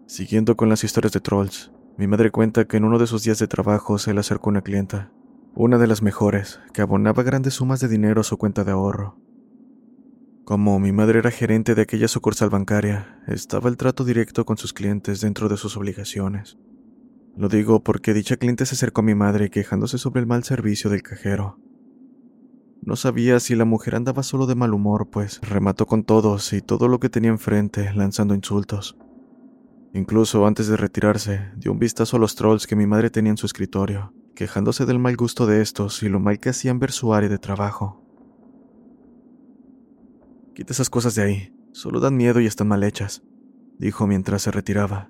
Siguiendo 0.06 0.56
con 0.56 0.70
las 0.70 0.86
historias 0.86 1.12
de 1.12 1.20
trolls, 1.20 1.74
mi 1.98 2.08
madre 2.08 2.32
cuenta 2.32 2.66
que 2.66 2.78
en 2.78 2.86
uno 2.86 2.98
de 2.98 3.06
sus 3.06 3.24
días 3.24 3.38
de 3.38 3.48
trabajo 3.48 4.00
se 4.00 4.14
le 4.14 4.20
acercó 4.20 4.50
una 4.50 4.64
clienta, 4.64 5.12
una 5.54 5.78
de 5.78 5.86
las 5.86 6.02
mejores, 6.02 6.60
que 6.74 6.82
abonaba 6.82 7.22
grandes 7.22 7.54
sumas 7.54 7.80
de 7.80 7.88
dinero 7.88 8.22
a 8.22 8.24
su 8.24 8.38
cuenta 8.38 8.64
de 8.64 8.72
ahorro. 8.72 9.18
Como 10.44 10.80
mi 10.80 10.92
madre 10.92 11.20
era 11.20 11.30
gerente 11.30 11.76
de 11.76 11.84
aquella 11.84 12.08
sucursal 12.08 12.50
bancaria, 12.50 13.22
estaba 13.28 13.70
el 13.70 13.78
trato 13.78 14.04
directo 14.04 14.44
con 14.44 14.58
sus 14.58 14.74
clientes 14.74 15.22
dentro 15.22 15.50
de 15.50 15.58
sus 15.58 15.78
obligaciones. 15.78 16.58
Lo 17.38 17.48
digo 17.48 17.84
porque 17.84 18.14
dicha 18.14 18.38
cliente 18.38 18.66
se 18.66 18.76
acercó 18.76 19.02
a 19.02 19.06
mi 19.06 19.16
madre 19.16 19.50
quejándose 19.50 19.98
sobre 19.98 20.22
el 20.22 20.28
mal 20.28 20.44
servicio 20.44 20.90
del 20.90 21.04
cajero. 21.04 21.60
No 22.82 22.96
sabía 22.96 23.40
si 23.40 23.56
la 23.56 23.66
mujer 23.66 23.96
andaba 23.96 24.24
solo 24.24 24.46
de 24.46 24.56
mal 24.56 24.74
humor, 24.74 25.10
pues 25.10 25.40
remató 25.42 25.86
con 25.86 26.04
todos 26.04 26.52
y 26.52 26.62
todo 26.62 26.88
lo 26.88 27.00
que 27.00 27.10
tenía 27.10 27.32
enfrente, 27.32 27.94
lanzando 27.94 28.36
insultos. 28.36 28.98
Incluso 29.94 30.46
antes 30.46 30.68
de 30.68 30.78
retirarse, 30.78 31.52
dio 31.56 31.72
un 31.72 31.80
vistazo 31.80 32.18
a 32.18 32.20
los 32.20 32.36
trolls 32.36 32.68
que 32.68 32.76
mi 32.76 32.88
madre 32.88 33.10
tenía 33.10 33.32
en 33.32 33.38
su 33.38 33.46
escritorio, 33.46 34.14
quejándose 34.36 34.86
del 34.86 35.00
mal 35.00 35.16
gusto 35.16 35.46
de 35.46 35.62
estos 35.62 36.04
y 36.04 36.10
lo 36.10 36.20
mal 36.20 36.40
que 36.40 36.50
hacían 36.50 36.80
ver 36.80 36.92
su 36.92 37.14
área 37.14 37.30
de 37.30 37.38
trabajo. 37.38 38.04
Quita 40.56 40.74
esas 40.74 40.90
cosas 40.90 41.16
de 41.16 41.22
ahí, 41.24 41.54
Solo 41.74 42.00
dan 42.00 42.16
miedo 42.16 42.40
y 42.40 42.46
están 42.46 42.68
mal 42.68 42.84
hechas, 42.84 43.24
dijo 43.80 44.06
mientras 44.06 44.44
se 44.44 44.52
retiraba. 44.52 45.10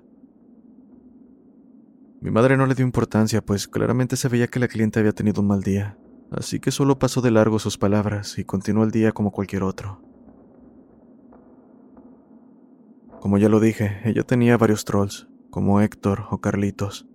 Mi 2.22 2.30
madre 2.30 2.56
no 2.56 2.64
le 2.64 2.74
dio 2.74 2.86
importancia, 2.86 3.44
pues 3.44 3.68
claramente 3.68 4.16
se 4.16 4.28
veía 4.28 4.46
que 4.46 4.58
la 4.58 4.66
cliente 4.66 4.98
había 4.98 5.12
tenido 5.12 5.42
un 5.42 5.48
mal 5.48 5.62
día, 5.62 5.98
así 6.30 6.60
que 6.60 6.70
solo 6.70 6.98
pasó 6.98 7.20
de 7.20 7.30
largo 7.30 7.58
sus 7.58 7.76
palabras 7.76 8.38
y 8.38 8.44
continuó 8.44 8.82
el 8.82 8.92
día 8.92 9.12
como 9.12 9.30
cualquier 9.30 9.62
otro. 9.62 10.00
Como 13.24 13.38
ya 13.38 13.48
lo 13.48 13.58
dije, 13.58 14.02
ella 14.04 14.22
tenía 14.22 14.58
varios 14.58 14.84
trolls, 14.84 15.28
como 15.48 15.80
Héctor 15.80 16.26
o 16.30 16.42
Carlitos. 16.42 17.08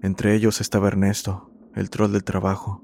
Entre 0.00 0.34
ellos 0.34 0.62
estaba 0.62 0.88
Ernesto, 0.88 1.50
el 1.74 1.90
troll 1.90 2.12
del 2.12 2.24
trabajo, 2.24 2.82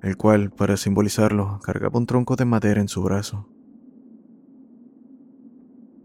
el 0.00 0.16
cual, 0.16 0.50
para 0.50 0.78
simbolizarlo, 0.78 1.60
cargaba 1.62 1.98
un 1.98 2.06
tronco 2.06 2.36
de 2.36 2.46
madera 2.46 2.80
en 2.80 2.88
su 2.88 3.02
brazo. 3.02 3.50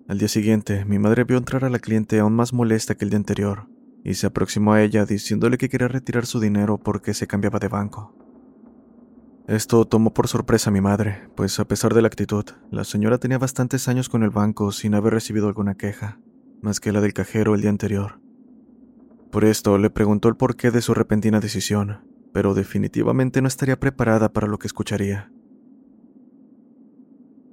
Al 0.10 0.18
día 0.18 0.28
siguiente, 0.28 0.84
mi 0.84 1.00
madre 1.00 1.24
vio 1.24 1.38
entrar 1.38 1.64
a 1.64 1.70
la 1.70 1.80
cliente 1.80 2.20
aún 2.20 2.34
más 2.34 2.52
molesta 2.52 2.96
que 2.96 3.06
el 3.06 3.12
día 3.12 3.20
anterior, 3.20 3.70
y 4.04 4.16
se 4.16 4.28
aproximó 4.28 4.74
a 4.74 4.84
ella 4.84 5.06
diciéndole 5.06 5.58
que 5.58 5.70
quería 5.70 5.88
retirar 5.88 6.26
su 6.26 6.42
dinero 6.42 6.78
porque 6.78 7.14
se 7.14 7.26
cambiaba 7.26 7.60
de 7.60 7.70
banco. 7.70 8.25
Esto 9.48 9.86
tomó 9.86 10.12
por 10.12 10.28
sorpresa 10.28 10.72
a 10.72 10.74
mi 10.74 10.82
madre, 10.82 11.30
pues 11.36 11.60
a 11.60 11.66
pesar 11.66 11.94
de 11.94 12.02
la 12.02 12.08
actitud, 12.08 12.46
la 12.72 12.84
señora 12.84 13.20
tenía 13.20 13.38
bastantes 13.38 13.88
años 13.88 14.10
con 14.10 14.24
el 14.24 14.32
banco 14.32 14.72
sin 14.72 14.96
haber 14.96 15.14
recibido 15.14 15.48
alguna 15.48 15.76
queja, 15.76 16.20
más 16.64 16.80
que 16.80 16.92
la 16.92 17.00
del 17.00 17.14
cajero 17.14 17.54
el 17.54 17.62
día 17.62 17.70
anterior. 17.70 18.20
Por 19.32 19.46
esto 19.46 19.78
le 19.78 19.92
preguntó 19.92 20.30
el 20.30 20.36
porqué 20.36 20.72
de 20.72 20.82
su 20.82 20.96
repentina 20.96 21.40
decisión, 21.40 22.00
pero 22.34 22.56
definitivamente 22.56 23.40
no 23.44 23.48
estaría 23.48 23.80
preparada 23.80 24.34
para 24.34 24.48
lo 24.48 24.58
que 24.58 24.66
escucharía. 24.66 25.32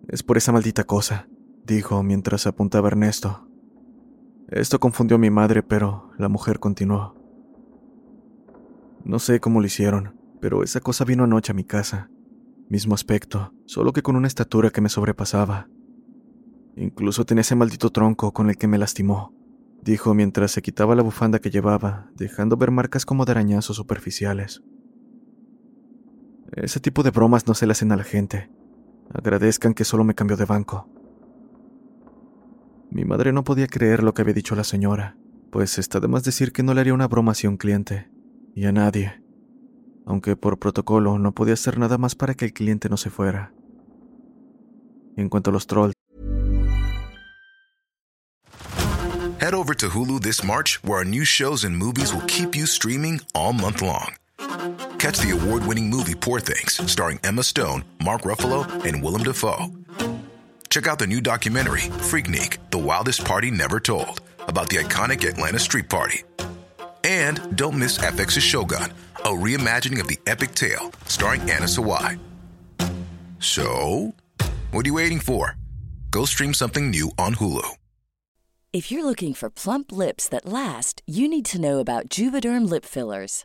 Es 0.08 0.22
por 0.22 0.38
esa 0.38 0.50
maldita 0.50 0.84
cosa, 0.84 1.28
dijo 1.66 2.02
mientras 2.02 2.46
apuntaba 2.46 2.88
Ernesto. 2.88 3.46
Esto 4.48 4.80
confundió 4.80 5.16
a 5.16 5.20
mi 5.20 5.28
madre, 5.28 5.62
pero 5.62 6.10
la 6.16 6.30
mujer 6.30 6.58
continuó. 6.58 7.14
No 9.04 9.18
sé 9.18 9.40
cómo 9.40 9.60
lo 9.60 9.66
hicieron, 9.66 10.21
pero 10.42 10.62
esa 10.62 10.80
cosa 10.80 11.06
vino 11.06 11.24
anoche 11.24 11.52
a 11.52 11.54
mi 11.54 11.64
casa. 11.64 12.10
Mismo 12.68 12.94
aspecto, 12.94 13.54
solo 13.64 13.94
que 13.94 14.02
con 14.02 14.16
una 14.16 14.28
estatura 14.28 14.68
que 14.68 14.82
me 14.82 14.90
sobrepasaba. 14.90 15.70
Incluso 16.76 17.24
tenía 17.24 17.40
ese 17.40 17.54
maldito 17.54 17.88
tronco 17.88 18.32
con 18.34 18.50
el 18.50 18.58
que 18.58 18.68
me 18.68 18.76
lastimó 18.76 19.32
dijo 19.82 20.14
mientras 20.14 20.52
se 20.52 20.62
quitaba 20.62 20.94
la 20.94 21.02
bufanda 21.02 21.40
que 21.40 21.50
llevaba, 21.50 22.10
dejando 22.14 22.56
ver 22.56 22.70
marcas 22.70 23.04
como 23.04 23.24
de 23.24 23.32
arañazos 23.32 23.76
superficiales. 23.76 24.62
Ese 26.52 26.80
tipo 26.80 27.02
de 27.02 27.10
bromas 27.10 27.46
no 27.46 27.54
se 27.54 27.66
le 27.66 27.72
hacen 27.72 27.92
a 27.92 27.96
la 27.96 28.04
gente. 28.04 28.50
Agradezcan 29.12 29.74
que 29.74 29.84
solo 29.84 30.04
me 30.04 30.14
cambió 30.14 30.36
de 30.36 30.44
banco. 30.44 30.88
Mi 32.90 33.04
madre 33.04 33.32
no 33.32 33.42
podía 33.42 33.66
creer 33.66 34.02
lo 34.02 34.14
que 34.14 34.22
había 34.22 34.34
dicho 34.34 34.54
la 34.54 34.64
señora, 34.64 35.16
pues 35.50 35.78
está 35.78 35.98
de 35.98 36.08
más 36.08 36.24
decir 36.24 36.52
que 36.52 36.62
no 36.62 36.74
le 36.74 36.82
haría 36.82 36.94
una 36.94 37.08
broma 37.08 37.32
a 37.32 37.48
un 37.48 37.56
cliente, 37.56 38.10
y 38.54 38.66
a 38.66 38.72
nadie, 38.72 39.21
aunque 40.06 40.36
por 40.36 40.58
protocolo 40.58 41.18
no 41.18 41.32
podía 41.32 41.54
hacer 41.54 41.78
nada 41.78 41.98
más 41.98 42.14
para 42.14 42.34
que 42.34 42.44
el 42.44 42.52
cliente 42.52 42.88
no 42.88 42.96
se 42.96 43.10
fuera. 43.10 43.52
En 45.16 45.28
cuanto 45.28 45.50
a 45.50 45.52
los 45.52 45.66
trolls, 45.66 45.94
Head 49.42 49.54
over 49.54 49.74
to 49.74 49.88
Hulu 49.88 50.20
this 50.22 50.44
March, 50.44 50.78
where 50.84 50.98
our 50.98 51.04
new 51.04 51.24
shows 51.24 51.64
and 51.64 51.76
movies 51.76 52.14
will 52.14 52.22
keep 52.28 52.54
you 52.54 52.64
streaming 52.64 53.20
all 53.34 53.52
month 53.52 53.82
long. 53.82 54.14
Catch 54.98 55.18
the 55.18 55.32
award 55.32 55.66
winning 55.66 55.90
movie 55.90 56.14
Poor 56.14 56.38
Things, 56.38 56.80
starring 56.88 57.18
Emma 57.24 57.42
Stone, 57.42 57.84
Mark 58.04 58.22
Ruffalo, 58.22 58.64
and 58.84 59.02
Willem 59.02 59.24
Dafoe. 59.24 59.66
Check 60.70 60.86
out 60.86 61.00
the 61.00 61.08
new 61.08 61.20
documentary, 61.20 61.80
Freaknik 61.80 62.58
The 62.70 62.78
Wildest 62.78 63.24
Party 63.24 63.50
Never 63.50 63.80
Told, 63.80 64.20
about 64.46 64.68
the 64.68 64.76
iconic 64.76 65.28
Atlanta 65.28 65.58
Street 65.58 65.90
Party. 65.90 66.22
And 67.02 67.56
don't 67.56 67.76
miss 67.76 67.98
FX's 67.98 68.44
Shogun, 68.44 68.92
a 69.24 69.30
reimagining 69.30 70.00
of 70.00 70.08
the 70.08 70.18
epic 70.26 70.54
tale, 70.54 70.92
starring 71.06 71.40
Anna 71.42 71.66
Sawai. 71.66 72.18
So, 73.38 74.14
what 74.70 74.84
are 74.84 74.88
you 74.88 74.94
waiting 74.94 75.20
for? 75.20 75.56
Go 76.10 76.24
stream 76.24 76.54
something 76.54 76.90
new 76.90 77.10
on 77.18 77.34
Hulu. 77.34 77.76
If 78.72 78.90
you're 78.90 79.04
looking 79.04 79.34
for 79.34 79.50
plump 79.50 79.92
lips 79.92 80.28
that 80.28 80.46
last, 80.46 81.02
you 81.06 81.28
need 81.28 81.44
to 81.46 81.60
know 81.60 81.78
about 81.78 82.08
Juvederm 82.08 82.68
lip 82.70 82.86
fillers. 82.86 83.44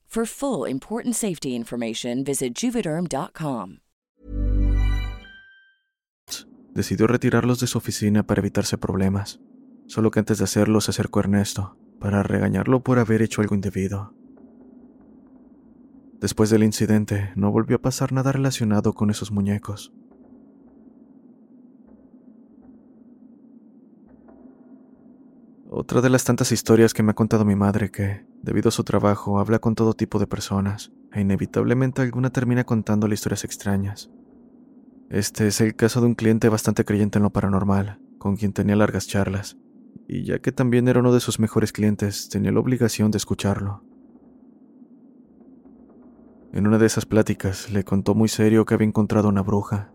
For 0.13 0.25
full 0.25 0.69
important 0.69 1.15
safety 1.15 1.55
information, 1.55 2.25
visit 2.25 2.53
juvederm.com. 2.53 3.77
Decidió 6.73 7.07
retirarlos 7.07 7.61
de 7.61 7.67
su 7.67 7.77
oficina 7.77 8.23
para 8.23 8.41
evitarse 8.41 8.77
problemas. 8.77 9.39
Solo 9.87 10.11
que 10.11 10.19
antes 10.19 10.39
de 10.39 10.43
hacerlo 10.43 10.81
se 10.81 10.91
acercó 10.91 11.19
a 11.19 11.23
Ernesto 11.23 11.77
para 12.01 12.23
regañarlo 12.23 12.83
por 12.83 12.99
haber 12.99 13.21
hecho 13.21 13.39
algo 13.39 13.55
indebido. 13.55 14.13
Después 16.19 16.49
del 16.49 16.63
incidente, 16.63 17.31
no 17.37 17.49
volvió 17.49 17.77
a 17.77 17.81
pasar 17.81 18.11
nada 18.11 18.33
relacionado 18.33 18.91
con 18.91 19.11
esos 19.11 19.31
muñecos. 19.31 19.93
Otra 25.73 26.01
de 26.01 26.09
las 26.09 26.25
tantas 26.25 26.51
historias 26.51 26.93
que 26.93 27.01
me 27.01 27.11
ha 27.11 27.15
contado 27.15 27.45
mi 27.45 27.55
madre 27.55 27.91
que, 27.91 28.25
debido 28.41 28.67
a 28.67 28.73
su 28.73 28.83
trabajo, 28.83 29.39
habla 29.39 29.59
con 29.59 29.73
todo 29.73 29.93
tipo 29.93 30.19
de 30.19 30.27
personas, 30.27 30.91
e 31.13 31.21
inevitablemente 31.21 32.01
alguna 32.01 32.29
termina 32.29 32.65
contando 32.65 33.07
historias 33.07 33.45
extrañas. 33.45 34.11
Este 35.09 35.47
es 35.47 35.61
el 35.61 35.77
caso 35.77 36.01
de 36.01 36.07
un 36.07 36.15
cliente 36.15 36.49
bastante 36.49 36.83
creyente 36.83 37.19
en 37.19 37.23
lo 37.23 37.29
paranormal, 37.29 38.01
con 38.17 38.35
quien 38.35 38.51
tenía 38.51 38.75
largas 38.75 39.07
charlas, 39.07 39.55
y 40.09 40.25
ya 40.25 40.39
que 40.39 40.51
también 40.51 40.89
era 40.89 40.99
uno 40.99 41.13
de 41.13 41.21
sus 41.21 41.39
mejores 41.39 41.71
clientes, 41.71 42.27
tenía 42.27 42.51
la 42.51 42.59
obligación 42.59 43.09
de 43.09 43.19
escucharlo. 43.19 43.81
En 46.51 46.67
una 46.67 46.79
de 46.79 46.87
esas 46.87 47.05
pláticas 47.05 47.71
le 47.71 47.85
contó 47.85 48.13
muy 48.13 48.27
serio 48.27 48.65
que 48.65 48.73
había 48.73 48.87
encontrado 48.87 49.29
una 49.29 49.41
bruja, 49.41 49.93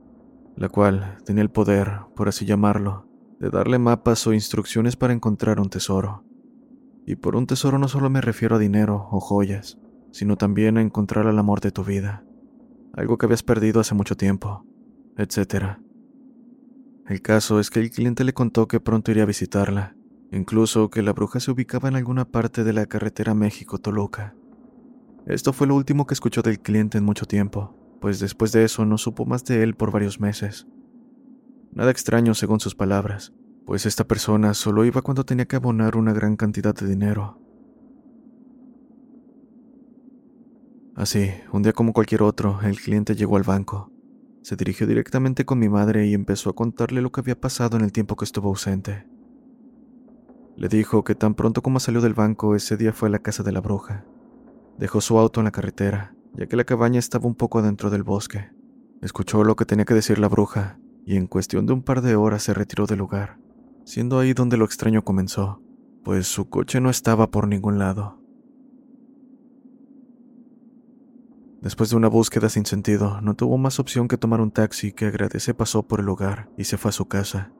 la 0.56 0.70
cual 0.70 1.18
tenía 1.26 1.42
el 1.42 1.50
poder, 1.50 2.00
por 2.14 2.28
así 2.28 2.46
llamarlo, 2.46 3.06
de 3.40 3.50
darle 3.50 3.78
mapas 3.78 4.26
o 4.26 4.32
instrucciones 4.32 4.96
para 4.96 5.12
encontrar 5.12 5.60
un 5.60 5.68
tesoro. 5.68 6.24
Y 7.06 7.16
por 7.16 7.36
un 7.36 7.46
tesoro 7.46 7.78
no 7.78 7.88
solo 7.88 8.10
me 8.10 8.20
refiero 8.20 8.56
a 8.56 8.58
dinero 8.58 9.08
o 9.10 9.20
joyas, 9.20 9.78
sino 10.10 10.36
también 10.36 10.78
a 10.78 10.82
encontrar 10.82 11.26
el 11.26 11.38
amor 11.38 11.60
de 11.60 11.70
tu 11.70 11.84
vida, 11.84 12.24
algo 12.94 13.18
que 13.18 13.26
habías 13.26 13.42
perdido 13.42 13.80
hace 13.80 13.94
mucho 13.94 14.16
tiempo, 14.16 14.64
etc. 15.16 15.78
El 17.06 17.22
caso 17.22 17.60
es 17.60 17.70
que 17.70 17.80
el 17.80 17.90
cliente 17.90 18.24
le 18.24 18.32
contó 18.32 18.66
que 18.66 18.80
pronto 18.80 19.10
iría 19.10 19.24
a 19.24 19.26
visitarla, 19.26 19.94
incluso 20.32 20.90
que 20.90 21.02
la 21.02 21.12
bruja 21.12 21.38
se 21.38 21.50
ubicaba 21.50 21.88
en 21.88 21.96
alguna 21.96 22.24
parte 22.24 22.64
de 22.64 22.72
la 22.72 22.86
carretera 22.86 23.34
México-Toluca. 23.34 24.34
Esto 25.26 25.52
fue 25.52 25.66
lo 25.66 25.76
último 25.76 26.06
que 26.06 26.14
escuchó 26.14 26.42
del 26.42 26.60
cliente 26.60 26.98
en 26.98 27.04
mucho 27.04 27.26
tiempo, 27.26 27.76
pues 28.00 28.18
después 28.20 28.52
de 28.52 28.64
eso 28.64 28.84
no 28.84 28.98
supo 28.98 29.26
más 29.26 29.44
de 29.44 29.62
él 29.62 29.74
por 29.74 29.92
varios 29.92 30.20
meses. 30.20 30.66
Nada 31.76 31.90
extraño 31.90 32.32
según 32.32 32.58
sus 32.58 32.74
palabras, 32.74 33.34
pues 33.66 33.84
esta 33.84 34.04
persona 34.04 34.54
solo 34.54 34.86
iba 34.86 35.02
cuando 35.02 35.26
tenía 35.26 35.44
que 35.44 35.56
abonar 35.56 35.98
una 35.98 36.14
gran 36.14 36.34
cantidad 36.34 36.74
de 36.74 36.86
dinero. 36.86 37.38
Así, 40.94 41.30
un 41.52 41.62
día 41.62 41.74
como 41.74 41.92
cualquier 41.92 42.22
otro, 42.22 42.60
el 42.62 42.80
cliente 42.80 43.14
llegó 43.14 43.36
al 43.36 43.42
banco. 43.42 43.92
Se 44.40 44.56
dirigió 44.56 44.86
directamente 44.86 45.44
con 45.44 45.58
mi 45.58 45.68
madre 45.68 46.06
y 46.06 46.14
empezó 46.14 46.48
a 46.48 46.54
contarle 46.54 47.02
lo 47.02 47.12
que 47.12 47.20
había 47.20 47.38
pasado 47.38 47.76
en 47.76 47.84
el 47.84 47.92
tiempo 47.92 48.16
que 48.16 48.24
estuvo 48.24 48.48
ausente. 48.48 49.06
Le 50.56 50.68
dijo 50.68 51.04
que 51.04 51.14
tan 51.14 51.34
pronto 51.34 51.60
como 51.60 51.78
salió 51.78 52.00
del 52.00 52.14
banco 52.14 52.56
ese 52.56 52.78
día 52.78 52.94
fue 52.94 53.10
a 53.10 53.12
la 53.12 53.18
casa 53.18 53.42
de 53.42 53.52
la 53.52 53.60
bruja. 53.60 54.06
Dejó 54.78 55.02
su 55.02 55.18
auto 55.18 55.40
en 55.40 55.44
la 55.44 55.52
carretera, 55.52 56.14
ya 56.32 56.46
que 56.46 56.56
la 56.56 56.64
cabaña 56.64 57.00
estaba 57.00 57.28
un 57.28 57.34
poco 57.34 57.60
dentro 57.60 57.90
del 57.90 58.02
bosque. 58.02 58.48
Escuchó 59.02 59.44
lo 59.44 59.56
que 59.56 59.66
tenía 59.66 59.84
que 59.84 59.92
decir 59.92 60.18
la 60.18 60.28
bruja 60.28 60.78
y 61.06 61.16
en 61.16 61.28
cuestión 61.28 61.64
de 61.66 61.72
un 61.72 61.82
par 61.82 62.02
de 62.02 62.16
horas 62.16 62.42
se 62.42 62.52
retiró 62.52 62.86
del 62.86 62.98
lugar, 62.98 63.38
siendo 63.84 64.18
ahí 64.18 64.34
donde 64.34 64.56
lo 64.56 64.64
extraño 64.64 65.04
comenzó, 65.04 65.62
pues 66.02 66.26
su 66.26 66.50
coche 66.50 66.80
no 66.80 66.90
estaba 66.90 67.30
por 67.30 67.46
ningún 67.46 67.78
lado. 67.78 68.20
Después 71.62 71.90
de 71.90 71.96
una 71.96 72.08
búsqueda 72.08 72.48
sin 72.48 72.66
sentido, 72.66 73.20
no 73.20 73.34
tuvo 73.34 73.56
más 73.56 73.78
opción 73.78 74.08
que 74.08 74.18
tomar 74.18 74.40
un 74.40 74.50
taxi 74.50 74.92
que 74.92 75.06
agradece 75.06 75.54
pasó 75.54 75.84
por 75.84 76.00
el 76.00 76.06
lugar 76.06 76.50
y 76.58 76.64
se 76.64 76.76
fue 76.76 76.88
a 76.88 76.92
su 76.92 77.06
casa. 77.06 77.52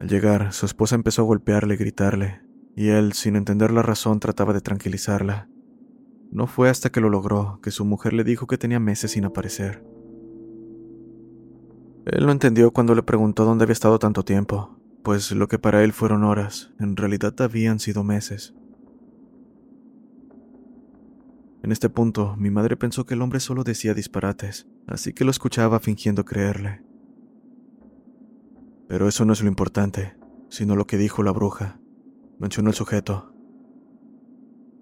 Al 0.00 0.08
llegar, 0.08 0.52
su 0.54 0.64
esposa 0.66 0.94
empezó 0.94 1.22
a 1.22 1.26
golpearle 1.26 1.74
y 1.74 1.78
gritarle, 1.78 2.40
y 2.74 2.88
él, 2.88 3.12
sin 3.12 3.36
entender 3.36 3.70
la 3.70 3.82
razón, 3.82 4.18
trataba 4.18 4.54
de 4.54 4.60
tranquilizarla. 4.62 5.48
No 6.30 6.46
fue 6.46 6.70
hasta 6.70 6.90
que 6.90 7.00
lo 7.00 7.10
logró 7.10 7.60
que 7.62 7.70
su 7.70 7.84
mujer 7.84 8.14
le 8.14 8.24
dijo 8.24 8.46
que 8.46 8.58
tenía 8.58 8.80
meses 8.80 9.12
sin 9.12 9.26
aparecer. 9.26 9.95
Él 12.06 12.24
no 12.24 12.30
entendió 12.30 12.70
cuando 12.70 12.94
le 12.94 13.02
preguntó 13.02 13.44
dónde 13.44 13.64
había 13.64 13.72
estado 13.72 13.98
tanto 13.98 14.24
tiempo, 14.24 14.78
pues 15.02 15.32
lo 15.32 15.48
que 15.48 15.58
para 15.58 15.82
él 15.82 15.92
fueron 15.92 16.22
horas, 16.22 16.72
en 16.78 16.96
realidad 16.96 17.34
habían 17.40 17.80
sido 17.80 18.04
meses. 18.04 18.54
En 21.64 21.72
este 21.72 21.90
punto, 21.90 22.36
mi 22.36 22.48
madre 22.48 22.76
pensó 22.76 23.06
que 23.06 23.14
el 23.14 23.22
hombre 23.22 23.40
solo 23.40 23.64
decía 23.64 23.92
disparates, 23.92 24.68
así 24.86 25.12
que 25.14 25.24
lo 25.24 25.32
escuchaba 25.32 25.80
fingiendo 25.80 26.24
creerle. 26.24 26.80
Pero 28.86 29.08
eso 29.08 29.24
no 29.24 29.32
es 29.32 29.42
lo 29.42 29.48
importante, 29.48 30.16
sino 30.48 30.76
lo 30.76 30.86
que 30.86 30.98
dijo 30.98 31.24
la 31.24 31.32
bruja. 31.32 31.80
Mencionó 32.38 32.70
el 32.70 32.76
sujeto. 32.76 33.32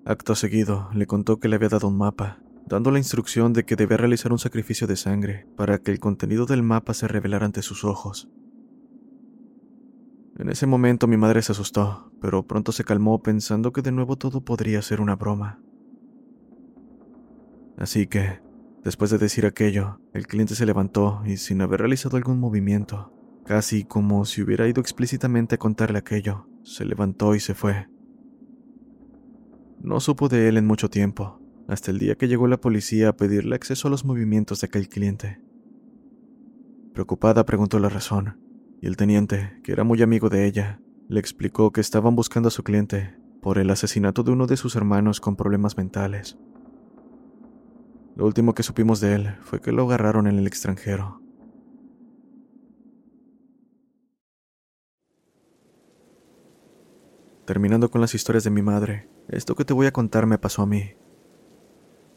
Acto 0.05 0.35
seguido, 0.35 0.91
le 0.93 1.07
contó 1.07 1.41
que 1.41 1.49
le 1.49 1.57
había 1.57 1.71
dado 1.71 1.89
un 1.89 1.97
mapa, 1.97 2.44
dando 2.67 2.91
la 2.91 2.99
instrucción 2.99 3.53
de 3.53 3.65
que 3.65 3.77
debía 3.77 3.97
realizar 3.97 4.33
un 4.33 4.39
sacrificio 4.39 4.87
de 4.87 4.97
sangre 4.97 5.47
para 5.57 5.79
que 5.79 5.91
el 5.91 6.01
contenido 6.01 6.47
del 6.47 6.63
mapa 6.63 6.95
se 6.95 7.09
revelara 7.09 7.47
ante 7.47 7.63
sus 7.63 7.85
ojos. 7.85 8.29
En 10.37 10.49
ese 10.49 10.67
momento 10.67 11.07
mi 11.07 11.17
madre 11.17 11.43
se 11.43 11.53
asustó, 11.53 12.11
pero 12.21 12.47
pronto 12.47 12.73
se 12.73 12.85
calmó 12.85 13.23
pensando 13.23 13.73
que 13.73 13.83
de 13.83 13.93
nuevo 13.93 14.17
todo 14.17 14.41
podría 14.41 14.83
ser 14.83 15.01
una 15.01 15.15
broma. 15.15 15.61
Así 17.77 18.07
que, 18.07 18.41
después 18.83 19.11
de 19.11 19.19
decir 19.19 19.47
aquello, 19.47 20.01
el 20.13 20.27
cliente 20.27 20.55
se 20.55 20.67
levantó 20.67 21.23
y 21.25 21.37
sin 21.37 21.61
haber 21.61 21.81
realizado 21.81 22.17
algún 22.17 22.41
movimiento, 22.41 23.15
Casi 23.45 23.85
como 23.85 24.25
si 24.25 24.41
hubiera 24.41 24.67
ido 24.67 24.81
explícitamente 24.81 25.57
a 25.57 25.59
contarle 25.59 25.99
aquello, 25.99 26.47
se 26.63 26.87
levantó 26.87 27.35
y 27.35 27.41
se 27.41 27.55
fue. 27.55 27.89
No 29.83 30.01
supo 30.01 30.31
de 30.31 30.49
él 30.49 30.57
en 30.57 30.67
mucho 30.67 30.89
tiempo, 30.89 31.43
hasta 31.69 31.91
el 31.91 31.99
día 31.99 32.17
que 32.17 32.29
llegó 32.29 32.47
la 32.47 32.61
policía 32.61 33.11
a 33.11 33.17
pedirle 33.17 33.55
acceso 33.55 33.89
a 33.89 33.91
los 33.91 34.05
movimientos 34.05 34.61
de 34.61 34.67
aquel 34.67 34.89
cliente. 34.89 35.41
Preocupada 36.93 37.45
preguntó 37.45 37.79
la 37.79 37.89
razón, 37.89 38.39
y 38.81 38.87
el 38.87 38.97
teniente, 38.97 39.61
que 39.63 39.73
era 39.73 39.85
muy 39.85 40.03
amigo 40.03 40.29
de 40.29 40.47
ella, 40.47 40.81
le 41.09 41.21
explicó 41.21 41.73
que 41.73 41.81
estaban 41.81 42.15
buscando 42.15 42.49
a 42.49 42.53
su 42.53 42.63
cliente 42.63 43.17
por 43.43 43.59
el 43.59 43.71
asesinato 43.71 44.23
de 44.23 44.33
uno 44.33 44.47
de 44.47 44.57
sus 44.57 44.77
hermanos 44.77 45.21
con 45.21 45.37
problemas 45.37 45.77
mentales. 45.77 46.39
Lo 48.17 48.27
último 48.27 48.55
que 48.55 48.63
supimos 48.63 49.01
de 49.01 49.15
él 49.15 49.37
fue 49.43 49.61
que 49.61 49.73
lo 49.73 49.83
agarraron 49.83 50.27
en 50.27 50.39
el 50.39 50.47
extranjero. 50.47 51.21
Terminando 57.45 57.91
con 57.91 58.01
las 58.01 58.15
historias 58.15 58.45
de 58.45 58.51
mi 58.51 58.63
madre, 58.63 59.09
esto 59.29 59.55
que 59.55 59.65
te 59.65 59.75
voy 59.75 59.87
a 59.87 59.93
contar 59.93 60.27
me 60.27 60.39
pasó 60.39 60.63
a 60.63 60.67
mí. 60.67 60.95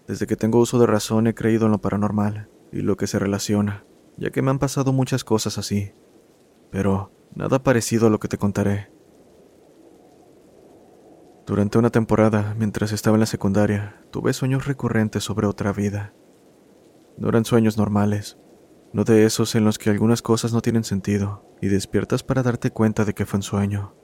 Desde 0.08 0.26
que 0.26 0.38
tengo 0.38 0.60
uso 0.60 0.80
de 0.80 0.88
razón 0.88 1.28
he 1.28 1.36
creído 1.36 1.65
en 1.65 1.74
lo 1.74 1.82
paranormal 1.82 2.50
y 2.72 2.82
lo 2.82 2.96
que 2.96 3.08
se 3.08 3.20
relaciona, 3.20 3.86
ya 4.15 4.30
que 4.30 4.41
me 4.41 4.52
han 4.52 4.60
pasado 4.60 4.93
muchas 4.93 5.26
cosas 5.26 5.58
así. 5.58 5.93
Pero 6.72 7.12
nada 7.36 7.62
parecido 7.62 8.08
a 8.08 8.10
lo 8.10 8.20
que 8.20 8.30
te 8.30 8.38
contaré. 8.38 8.89
Durante 11.46 11.78
una 11.78 11.89
temporada, 11.89 12.56
mientras 12.58 12.91
estaba 12.91 13.15
en 13.15 13.22
la 13.22 13.26
secundaria, 13.26 14.02
tuve 14.12 14.34
sueños 14.34 14.65
recurrentes 14.65 15.24
sobre 15.24 15.48
otra 15.48 15.74
vida. 15.74 16.13
No 17.17 17.30
eran 17.30 17.46
sueños 17.46 17.78
normales, 17.78 18.38
no 18.93 19.04
de 19.04 19.26
esos 19.26 19.56
en 19.56 19.65
los 19.65 19.78
que 19.78 19.89
algunas 19.89 20.22
cosas 20.22 20.54
no 20.54 20.62
tienen 20.62 20.84
sentido 20.84 21.46
y 21.62 21.67
despiertas 21.67 22.24
para 22.24 22.43
darte 22.43 22.72
cuenta 22.72 23.06
de 23.06 23.13
que 23.13 23.26
fue 23.26 23.39
un 23.39 23.43
sueño. 23.43 23.96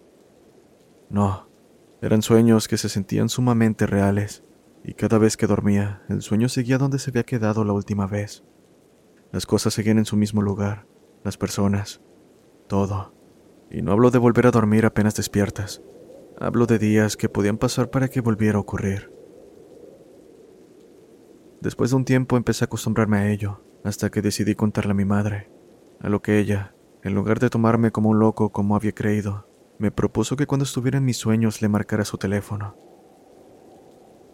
No, 1.09 1.49
eran 2.01 2.21
sueños 2.21 2.67
que 2.67 2.77
se 2.77 2.89
sentían 2.89 3.29
sumamente 3.29 3.85
reales, 3.87 4.43
y 4.83 4.93
cada 4.93 5.17
vez 5.17 5.37
que 5.37 5.47
dormía, 5.47 6.03
el 6.09 6.21
sueño 6.21 6.49
seguía 6.49 6.77
donde 6.77 6.99
se 6.99 7.09
había 7.09 7.23
quedado 7.23 7.63
la 7.63 7.73
última 7.73 8.05
vez. 8.05 8.43
Las 9.31 9.45
cosas 9.45 9.73
seguían 9.73 9.97
en 9.97 10.05
su 10.05 10.17
mismo 10.17 10.41
lugar, 10.41 10.85
las 11.23 11.37
personas, 11.37 12.01
todo. 12.67 13.13
Y 13.71 13.81
no 13.81 13.93
hablo 13.93 14.11
de 14.11 14.19
volver 14.19 14.47
a 14.47 14.51
dormir 14.51 14.85
apenas 14.85 15.15
despiertas, 15.15 15.81
hablo 16.39 16.65
de 16.65 16.79
días 16.79 17.15
que 17.15 17.29
podían 17.29 17.57
pasar 17.57 17.89
para 17.89 18.09
que 18.09 18.21
volviera 18.21 18.57
a 18.57 18.61
ocurrir. 18.61 19.11
Después 21.61 21.91
de 21.91 21.95
un 21.95 22.05
tiempo 22.05 22.35
empecé 22.35 22.65
a 22.65 22.67
acostumbrarme 22.67 23.17
a 23.17 23.31
ello, 23.31 23.61
hasta 23.85 24.11
que 24.11 24.21
decidí 24.21 24.53
contarle 24.53 24.91
a 24.91 24.95
mi 24.95 25.05
madre, 25.05 25.49
a 26.01 26.09
lo 26.09 26.21
que 26.21 26.39
ella, 26.39 26.75
en 27.03 27.15
lugar 27.15 27.39
de 27.39 27.49
tomarme 27.49 27.91
como 27.91 28.09
un 28.09 28.19
loco 28.19 28.51
como 28.51 28.75
había 28.75 28.91
creído, 28.91 29.47
me 29.79 29.91
propuso 29.91 30.35
que 30.35 30.45
cuando 30.45 30.65
estuviera 30.65 30.97
en 30.97 31.05
mis 31.05 31.17
sueños 31.17 31.61
le 31.61 31.69
marcara 31.69 32.05
su 32.05 32.17
teléfono. 32.17 32.92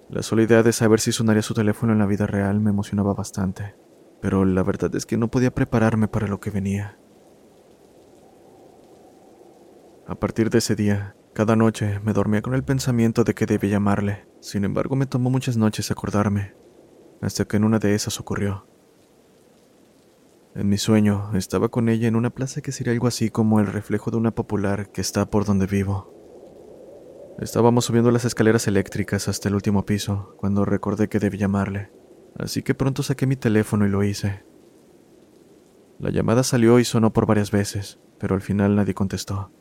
La 0.10 0.24
sola 0.24 0.42
idea 0.42 0.64
de 0.64 0.74
saber 0.74 1.00
si 1.00 1.12
sonaría 1.12 1.44
su 1.44 1.54
teléfono 1.54 1.94
en 1.94 2.00
la 2.00 2.08
vida 2.08 2.26
real 2.26 2.60
me 2.60 2.72
emocionaba 2.72 3.14
bastante, 3.14 3.76
pero 4.22 4.44
la 4.44 4.64
verdad 4.64 4.96
es 4.96 5.06
que 5.06 5.18
no 5.18 5.30
podía 5.30 5.54
prepararme 5.54 6.08
para 6.08 6.28
lo 6.28 6.40
que 6.40 6.50
venía. 6.50 6.98
A 10.08 10.16
partir 10.16 10.50
de 10.50 10.58
ese 10.58 10.76
día, 10.76 11.16
cada 11.34 11.56
noche 11.56 12.00
me 12.04 12.14
dormía 12.14 12.42
con 12.42 12.56
el 12.56 12.64
pensamiento 12.64 13.24
de 13.24 13.36
que 13.36 13.46
debía 13.46 13.74
llamarle, 13.74 14.28
sin 14.42 14.64
embargo 14.64 14.96
me 14.96 15.06
tomó 15.06 15.30
muchas 15.30 15.58
noches 15.58 15.92
acordarme, 15.92 16.56
hasta 17.22 17.46
que 17.46 17.58
en 17.58 17.64
una 17.64 17.78
de 17.78 17.94
esas 17.94 18.20
ocurrió. 18.20 18.66
En 20.56 20.70
mi 20.70 20.80
sueño 20.80 21.30
estaba 21.36 21.70
con 21.70 21.88
ella 21.88 22.08
en 22.08 22.16
una 22.16 22.32
plaza 22.32 22.62
que 22.62 22.72
sería 22.72 22.94
algo 22.94 23.06
así 23.06 23.30
como 23.30 23.60
el 23.60 23.68
reflejo 23.68 24.10
de 24.10 24.18
una 24.18 24.32
popular 24.32 24.92
que 24.92 25.02
está 25.02 25.30
por 25.30 25.46
donde 25.46 25.68
vivo. 25.68 26.19
Estábamos 27.42 27.86
subiendo 27.86 28.12
las 28.12 28.26
escaleras 28.26 28.68
eléctricas 28.68 29.30
hasta 29.30 29.48
el 29.48 29.56
último 29.56 29.86
piso 29.86 30.34
cuando 30.36 30.66
recordé 30.66 31.08
que 31.08 31.20
debí 31.20 31.38
llamarle, 31.38 31.90
así 32.38 32.64
que 32.64 32.76
pronto 32.76 33.02
saqué 33.02 33.28
mi 33.28 33.38
teléfono 33.38 33.86
y 33.86 33.90
lo 33.90 34.04
hice. 34.04 34.44
La 36.00 36.10
llamada 36.10 36.44
salió 36.44 36.80
y 36.80 36.84
sonó 36.84 37.14
por 37.14 37.26
varias 37.26 37.50
veces, 37.50 37.98
pero 38.20 38.36
al 38.36 38.42
final 38.42 38.76
nadie 38.76 38.94
contestó. 38.94 39.54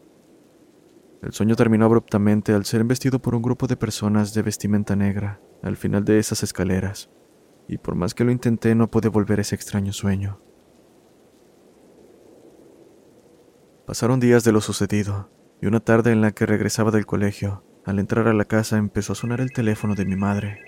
El 1.22 1.32
sueño 1.32 1.54
terminó 1.54 1.84
abruptamente 1.84 2.52
al 2.52 2.64
ser 2.64 2.80
embestido 2.80 3.20
por 3.20 3.36
un 3.36 3.42
grupo 3.42 3.68
de 3.68 3.76
personas 3.76 4.34
de 4.34 4.42
vestimenta 4.42 4.96
negra 4.96 5.40
al 5.62 5.76
final 5.76 6.04
de 6.04 6.18
esas 6.18 6.42
escaleras, 6.42 7.10
y 7.68 7.78
por 7.78 7.94
más 7.94 8.12
que 8.12 8.24
lo 8.24 8.32
intenté 8.32 8.74
no 8.74 8.90
pude 8.90 9.08
volver 9.08 9.38
ese 9.38 9.54
extraño 9.54 9.92
sueño. 9.92 10.40
Pasaron 13.86 14.18
días 14.18 14.42
de 14.42 14.50
lo 14.50 14.60
sucedido, 14.60 15.30
y 15.60 15.66
una 15.66 15.78
tarde 15.80 16.10
en 16.10 16.20
la 16.20 16.32
que 16.32 16.46
regresaba 16.46 16.90
del 16.90 17.06
colegio, 17.06 17.64
al 17.88 17.98
entrar 17.98 18.28
a 18.28 18.34
la 18.34 18.44
casa 18.44 18.76
empezó 18.76 19.14
a 19.14 19.16
sonar 19.16 19.40
el 19.40 19.50
teléfono 19.50 19.94
de 19.94 20.04
mi 20.04 20.14
madre. 20.14 20.60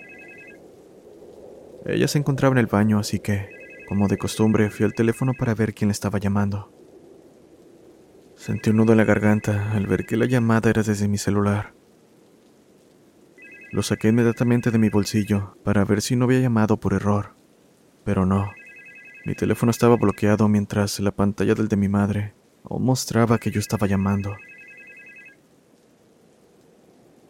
Ella 1.85 2.07
se 2.07 2.17
encontraba 2.17 2.53
en 2.53 2.57
el 2.57 2.65
baño, 2.65 2.97
así 2.97 3.19
que, 3.19 3.47
como 3.87 4.07
de 4.07 4.17
costumbre, 4.17 4.71
fui 4.71 4.85
al 4.85 4.95
teléfono 4.95 5.33
para 5.37 5.53
ver 5.53 5.75
quién 5.75 5.89
le 5.89 5.91
estaba 5.91 6.17
llamando. 6.17 6.73
Sentí 8.35 8.71
un 8.71 8.77
nudo 8.77 8.93
en 8.93 8.97
la 8.97 9.03
garganta 9.03 9.71
al 9.71 9.85
ver 9.85 10.07
que 10.07 10.17
la 10.17 10.25
llamada 10.25 10.71
era 10.71 10.81
desde 10.81 11.07
mi 11.07 11.19
celular. 11.19 11.75
Lo 13.71 13.83
saqué 13.83 14.07
inmediatamente 14.07 14.71
de 14.71 14.79
mi 14.79 14.89
bolsillo 14.89 15.57
para 15.63 15.85
ver 15.85 16.01
si 16.01 16.15
no 16.15 16.25
había 16.25 16.39
llamado 16.39 16.79
por 16.79 16.93
error, 16.93 17.35
pero 18.03 18.25
no. 18.25 18.49
Mi 19.27 19.35
teléfono 19.35 19.69
estaba 19.69 19.95
bloqueado 19.95 20.47
mientras 20.47 20.99
la 20.99 21.11
pantalla 21.11 21.53
del 21.53 21.67
de 21.67 21.77
mi 21.77 21.87
madre 21.87 22.33
mostraba 22.67 23.37
que 23.37 23.51
yo 23.51 23.59
estaba 23.59 23.85
llamando. 23.85 24.35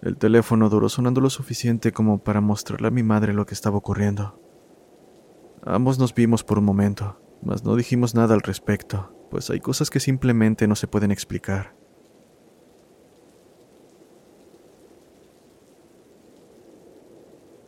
El 0.02 0.18
teléfono 0.18 0.68
duró 0.70 0.90
sonando 0.90 1.22
lo 1.22 1.30
suficiente 1.30 1.92
como 1.92 2.24
para 2.24 2.42
mostrarle 2.42 2.88
a 2.88 2.92
mi 2.92 3.04
madre 3.04 3.34
lo 3.34 3.46
que 3.46 3.54
estaba 3.54 3.78
ocurriendo. 3.78 4.40
Ambos 5.64 6.00
nos 6.00 6.16
vimos 6.16 6.44
por 6.44 6.58
un 6.58 6.66
momento, 6.66 7.22
mas 7.44 7.64
no 7.64 7.76
dijimos 7.76 8.16
nada 8.16 8.34
al 8.34 8.42
respecto, 8.42 9.14
pues 9.30 9.52
hay 9.52 9.60
cosas 9.60 9.92
que 9.92 10.00
simplemente 10.00 10.68
no 10.68 10.76
se 10.76 10.88
pueden 10.88 11.12
explicar. 11.12 11.76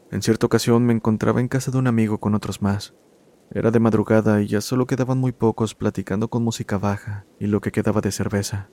En 0.10 0.24
cierta 0.24 0.48
ocasión 0.48 0.86
me 0.86 0.94
encontraba 0.94 1.40
en 1.40 1.48
casa 1.48 1.70
de 1.70 1.78
un 1.78 1.86
amigo 1.86 2.20
con 2.20 2.34
otros 2.34 2.64
más, 2.64 2.96
era 3.52 3.70
de 3.70 3.80
madrugada 3.80 4.42
y 4.42 4.48
ya 4.48 4.62
solo 4.62 4.88
quedaban 4.88 5.20
muy 5.20 5.34
pocos 5.34 5.76
platicando 5.76 6.30
con 6.30 6.44
música 6.44 6.80
baja 6.80 7.28
y 7.40 7.46
lo 7.46 7.62
que 7.62 7.72
quedaba 7.72 8.02
de 8.02 8.12
cerveza. 8.12 8.72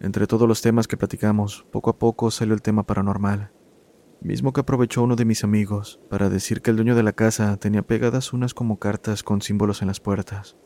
Entre 0.00 0.26
todos 0.26 0.48
los 0.48 0.62
temas 0.62 0.88
que 0.88 0.96
platicamos, 0.96 1.66
poco 1.70 1.90
a 1.90 1.98
poco 1.98 2.30
salió 2.30 2.54
el 2.54 2.62
tema 2.62 2.84
paranormal, 2.86 3.52
mismo 4.22 4.54
que 4.54 4.62
aprovechó 4.62 5.02
uno 5.02 5.14
de 5.14 5.26
mis 5.26 5.44
amigos 5.44 6.00
para 6.08 6.30
decir 6.30 6.62
que 6.62 6.70
el 6.70 6.76
dueño 6.76 6.94
de 6.94 7.02
la 7.02 7.12
casa 7.12 7.54
tenía 7.58 7.82
pegadas 7.82 8.32
unas 8.32 8.54
como 8.54 8.78
cartas 8.78 9.22
con 9.22 9.42
símbolos 9.42 9.82
en 9.82 9.88
las 9.88 10.00
puertas. 10.00 10.56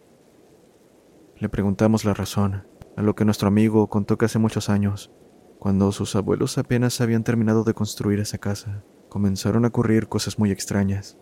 Le 1.36 1.48
preguntamos 1.48 2.04
la 2.04 2.14
razón, 2.14 2.68
a 2.96 3.02
lo 3.02 3.16
que 3.16 3.24
nuestro 3.24 3.48
amigo 3.48 3.88
contó 3.88 4.18
que 4.18 4.26
hace 4.26 4.38
muchos 4.38 4.70
años, 4.70 5.10
cuando 5.58 5.90
sus 5.90 6.14
abuelos 6.14 6.56
apenas 6.56 7.00
habían 7.00 7.24
terminado 7.24 7.64
de 7.64 7.74
construir 7.74 8.20
esa 8.20 8.38
casa, 8.38 8.84
comenzaron 9.08 9.64
a 9.64 9.68
ocurrir 9.68 10.06
cosas 10.08 10.38
muy 10.38 10.52
extrañas. 10.52 11.18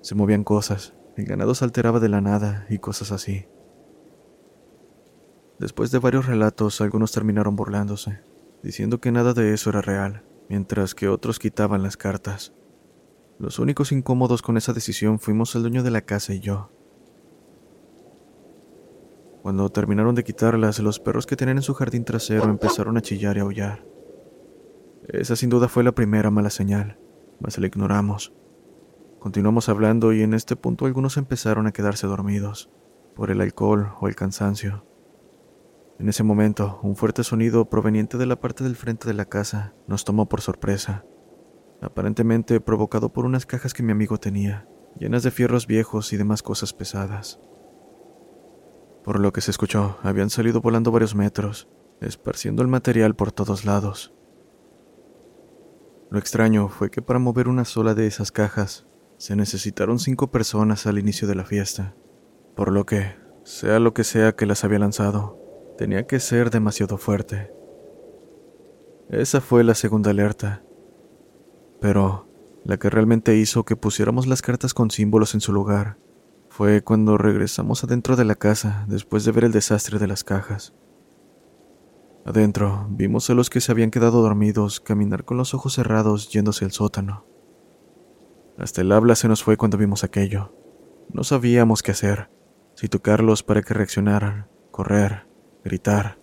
Se 0.00 0.14
movían 0.14 0.44
cosas, 0.44 0.94
el 1.16 1.26
ganado 1.26 1.54
se 1.54 1.66
alteraba 1.66 2.00
de 2.00 2.08
la 2.08 2.22
nada 2.22 2.66
y 2.70 2.78
cosas 2.78 3.12
así. 3.12 3.46
Después 5.58 5.90
de 5.90 5.98
varios 5.98 6.26
relatos, 6.26 6.80
algunos 6.80 7.10
terminaron 7.10 7.56
burlándose, 7.56 8.20
diciendo 8.62 9.00
que 9.00 9.10
nada 9.10 9.34
de 9.34 9.52
eso 9.52 9.70
era 9.70 9.82
real, 9.82 10.22
mientras 10.48 10.94
que 10.94 11.08
otros 11.08 11.38
quitaban 11.38 11.82
las 11.82 11.96
cartas. 11.96 12.52
Los 13.38 13.58
únicos 13.58 13.92
incómodos 13.92 14.40
con 14.42 14.56
esa 14.56 14.72
decisión 14.72 15.18
fuimos 15.18 15.54
el 15.54 15.62
dueño 15.62 15.82
de 15.82 15.90
la 15.90 16.02
casa 16.02 16.32
y 16.32 16.40
yo. 16.40 16.70
Cuando 19.42 19.68
terminaron 19.70 20.14
de 20.14 20.24
quitarlas, 20.24 20.78
los 20.80 21.00
perros 21.00 21.26
que 21.26 21.36
tenían 21.36 21.58
en 21.58 21.62
su 21.62 21.74
jardín 21.74 22.04
trasero 22.04 22.44
empezaron 22.44 22.96
a 22.96 23.00
chillar 23.00 23.36
y 23.36 23.40
aullar. 23.40 23.84
Esa 25.08 25.36
sin 25.36 25.50
duda 25.50 25.68
fue 25.68 25.84
la 25.84 25.92
primera 25.92 26.30
mala 26.30 26.50
señal, 26.50 26.98
mas 27.40 27.58
la 27.58 27.66
ignoramos. 27.66 28.32
Continuamos 29.18 29.68
hablando 29.68 30.12
y 30.12 30.22
en 30.22 30.34
este 30.34 30.54
punto 30.54 30.86
algunos 30.86 31.16
empezaron 31.16 31.66
a 31.66 31.72
quedarse 31.72 32.06
dormidos, 32.06 32.70
por 33.16 33.30
el 33.30 33.40
alcohol 33.40 33.92
o 34.00 34.08
el 34.08 34.14
cansancio. 34.14 34.84
En 35.98 36.08
ese 36.08 36.22
momento, 36.22 36.78
un 36.82 36.94
fuerte 36.94 37.24
sonido 37.24 37.68
proveniente 37.68 38.18
de 38.18 38.26
la 38.26 38.40
parte 38.40 38.62
del 38.62 38.76
frente 38.76 39.08
de 39.08 39.14
la 39.14 39.24
casa 39.24 39.74
nos 39.88 40.04
tomó 40.04 40.28
por 40.28 40.40
sorpresa, 40.40 41.04
aparentemente 41.80 42.60
provocado 42.60 43.12
por 43.12 43.24
unas 43.24 43.46
cajas 43.46 43.74
que 43.74 43.82
mi 43.82 43.90
amigo 43.90 44.18
tenía, 44.18 44.68
llenas 44.96 45.24
de 45.24 45.32
fierros 45.32 45.66
viejos 45.66 46.12
y 46.12 46.16
demás 46.16 46.44
cosas 46.44 46.72
pesadas. 46.72 47.40
Por 49.02 49.18
lo 49.18 49.32
que 49.32 49.40
se 49.40 49.50
escuchó, 49.50 49.98
habían 50.04 50.30
salido 50.30 50.60
volando 50.60 50.92
varios 50.92 51.16
metros, 51.16 51.68
esparciendo 52.00 52.62
el 52.62 52.68
material 52.68 53.16
por 53.16 53.32
todos 53.32 53.64
lados. 53.64 54.14
Lo 56.10 56.20
extraño 56.20 56.68
fue 56.68 56.92
que 56.92 57.02
para 57.02 57.18
mover 57.18 57.48
una 57.48 57.64
sola 57.64 57.94
de 57.94 58.06
esas 58.06 58.30
cajas 58.30 58.86
se 59.16 59.34
necesitaron 59.34 59.98
cinco 59.98 60.30
personas 60.30 60.86
al 60.86 61.00
inicio 61.00 61.26
de 61.26 61.34
la 61.34 61.44
fiesta, 61.44 61.96
por 62.54 62.70
lo 62.70 62.86
que, 62.86 63.16
sea 63.42 63.80
lo 63.80 63.94
que 63.94 64.04
sea 64.04 64.36
que 64.36 64.46
las 64.46 64.62
había 64.62 64.78
lanzado, 64.78 65.47
Tenía 65.78 66.08
que 66.08 66.18
ser 66.18 66.50
demasiado 66.50 66.98
fuerte. 66.98 67.52
Esa 69.10 69.40
fue 69.40 69.62
la 69.62 69.76
segunda 69.76 70.10
alerta. 70.10 70.64
Pero 71.80 72.26
la 72.64 72.78
que 72.78 72.90
realmente 72.90 73.36
hizo 73.36 73.64
que 73.64 73.76
pusiéramos 73.76 74.26
las 74.26 74.42
cartas 74.42 74.74
con 74.74 74.90
símbolos 74.90 75.34
en 75.34 75.40
su 75.40 75.52
lugar 75.52 75.96
fue 76.48 76.82
cuando 76.82 77.16
regresamos 77.16 77.84
adentro 77.84 78.16
de 78.16 78.24
la 78.24 78.34
casa 78.34 78.86
después 78.88 79.24
de 79.24 79.30
ver 79.30 79.44
el 79.44 79.52
desastre 79.52 80.00
de 80.00 80.08
las 80.08 80.24
cajas. 80.24 80.74
Adentro 82.24 82.88
vimos 82.90 83.30
a 83.30 83.34
los 83.34 83.48
que 83.48 83.60
se 83.60 83.70
habían 83.70 83.92
quedado 83.92 84.20
dormidos 84.20 84.80
caminar 84.80 85.24
con 85.24 85.36
los 85.36 85.54
ojos 85.54 85.74
cerrados 85.74 86.28
yéndose 86.28 86.64
al 86.64 86.72
sótano. 86.72 87.24
Hasta 88.58 88.80
el 88.80 88.90
habla 88.90 89.14
se 89.14 89.28
nos 89.28 89.44
fue 89.44 89.56
cuando 89.56 89.78
vimos 89.78 90.02
aquello. 90.02 90.52
No 91.12 91.22
sabíamos 91.22 91.84
qué 91.84 91.92
hacer, 91.92 92.30
si 92.74 92.88
tocarlos 92.88 93.44
para 93.44 93.62
que 93.62 93.74
reaccionaran, 93.74 94.48
correr, 94.72 95.27
gritar. 95.68 96.18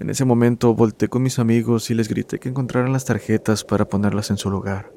En 0.00 0.10
ese 0.10 0.24
momento 0.24 0.74
volteé 0.74 1.08
con 1.08 1.22
mis 1.22 1.38
amigos 1.38 1.90
y 1.90 1.94
les 1.94 2.08
grité 2.08 2.40
que 2.40 2.48
encontraran 2.48 2.92
las 2.92 3.04
tarjetas 3.04 3.62
para 3.62 3.88
ponerlas 3.88 4.30
en 4.30 4.38
su 4.38 4.50
lugar. 4.50 4.92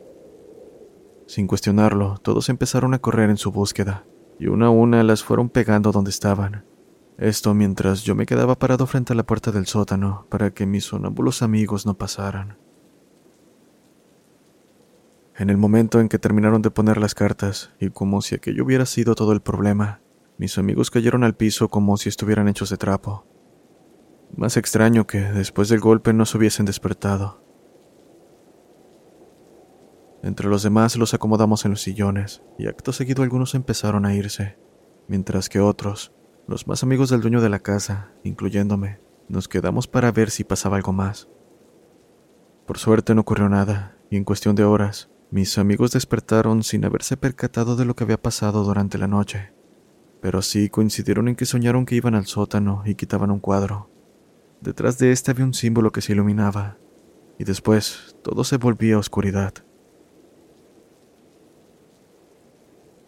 Sin 1.28 1.46
cuestionarlo, 1.46 2.18
todos 2.24 2.50
empezaron 2.50 2.94
a 2.94 3.00
correr 3.00 3.30
en 3.30 3.38
su 3.38 3.52
búsqueda, 3.52 4.06
y 4.40 4.48
una 4.48 4.68
a 4.68 4.70
una 4.70 5.04
las 5.04 5.24
fueron 5.24 5.50
pegando 5.50 5.92
donde 5.92 6.10
estaban. 6.10 6.66
Esto 7.18 7.54
mientras 7.54 8.04
yo 8.04 8.16
me 8.16 8.26
quedaba 8.26 8.58
parado 8.58 8.88
frente 8.88 9.14
a 9.14 9.16
la 9.16 9.26
puerta 9.26 9.52
del 9.52 9.66
sótano 9.68 10.26
para 10.30 10.52
que 10.52 10.66
mis 10.66 10.86
sonámbulos 10.86 11.42
amigos 11.42 11.86
no 11.86 11.98
pasaran. 11.98 12.58
En 15.36 15.50
el 15.52 15.58
momento 15.58 16.00
en 16.00 16.10
que 16.10 16.18
terminaron 16.18 16.62
de 16.62 16.72
poner 16.72 16.98
las 16.98 17.14
cartas, 17.14 17.72
y 17.80 17.90
como 17.90 18.22
si 18.22 18.34
aquello 18.34 18.64
hubiera 18.64 18.88
sido 18.88 19.14
todo 19.14 19.34
el 19.34 19.42
problema, 19.42 20.02
mis 20.38 20.58
amigos 20.60 20.92
cayeron 20.92 21.24
al 21.24 21.36
piso 21.36 21.68
como 21.70 21.98
si 21.98 22.10
estuvieran 22.10 22.48
hechos 22.48 22.70
de 22.70 22.78
trapo. 22.78 23.26
Más 24.36 24.56
extraño 24.56 25.08
que 25.08 25.20
después 25.20 25.70
del 25.70 25.80
golpe 25.80 26.14
no 26.14 26.26
se 26.26 26.38
hubiesen 26.38 26.66
despertado. 26.66 27.44
Entre 30.22 30.48
los 30.48 30.62
demás 30.62 30.96
los 30.96 31.14
acomodamos 31.14 31.66
en 31.66 31.72
los 31.72 31.82
sillones 31.82 32.44
y 32.60 32.68
acto 32.68 32.92
seguido 32.94 33.24
algunos 33.24 33.56
empezaron 33.56 34.06
a 34.06 34.14
irse, 34.14 34.60
mientras 35.08 35.50
que 35.50 35.60
otros, 35.60 36.14
los 36.48 36.68
más 36.68 36.84
amigos 36.84 37.10
del 37.10 37.22
dueño 37.22 37.42
de 37.42 37.50
la 37.50 37.60
casa, 37.60 38.12
incluyéndome, 38.24 39.00
nos 39.30 39.48
quedamos 39.48 39.88
para 39.88 40.12
ver 40.12 40.30
si 40.30 40.44
pasaba 40.44 40.78
algo 40.78 40.94
más. 40.94 41.30
Por 42.66 42.78
suerte 42.78 43.16
no 43.16 43.22
ocurrió 43.22 43.50
nada, 43.50 43.98
y 44.10 44.18
en 44.18 44.24
cuestión 44.24 44.56
de 44.56 44.64
horas, 44.64 45.10
mis 45.32 45.58
amigos 45.58 45.92
despertaron 45.92 46.64
sin 46.64 46.86
haberse 46.86 47.18
percatado 47.18 47.76
de 47.76 47.86
lo 47.86 47.96
que 47.96 48.04
había 48.04 48.22
pasado 48.22 48.64
durante 48.64 48.98
la 48.98 49.08
noche 49.08 49.57
pero 50.22 50.42
sí 50.42 50.70
coincidieron 50.70 51.28
en 51.28 51.36
que 51.36 51.46
soñaron 51.46 51.86
que 51.86 51.96
iban 51.96 52.16
al 52.16 52.26
sótano 52.26 52.84
y 52.86 52.96
quitaban 52.96 53.32
un 53.32 53.40
cuadro. 53.40 53.90
Detrás 54.62 54.98
de 54.98 55.12
este 55.12 55.32
había 55.32 55.46
un 55.46 55.54
símbolo 55.54 55.92
que 55.92 56.02
se 56.02 56.14
iluminaba, 56.14 56.78
y 57.38 57.44
después 57.44 58.18
todo 58.24 58.44
se 58.44 58.58
volvía 58.58 58.96
a 58.96 59.00
oscuridad. 59.00 59.54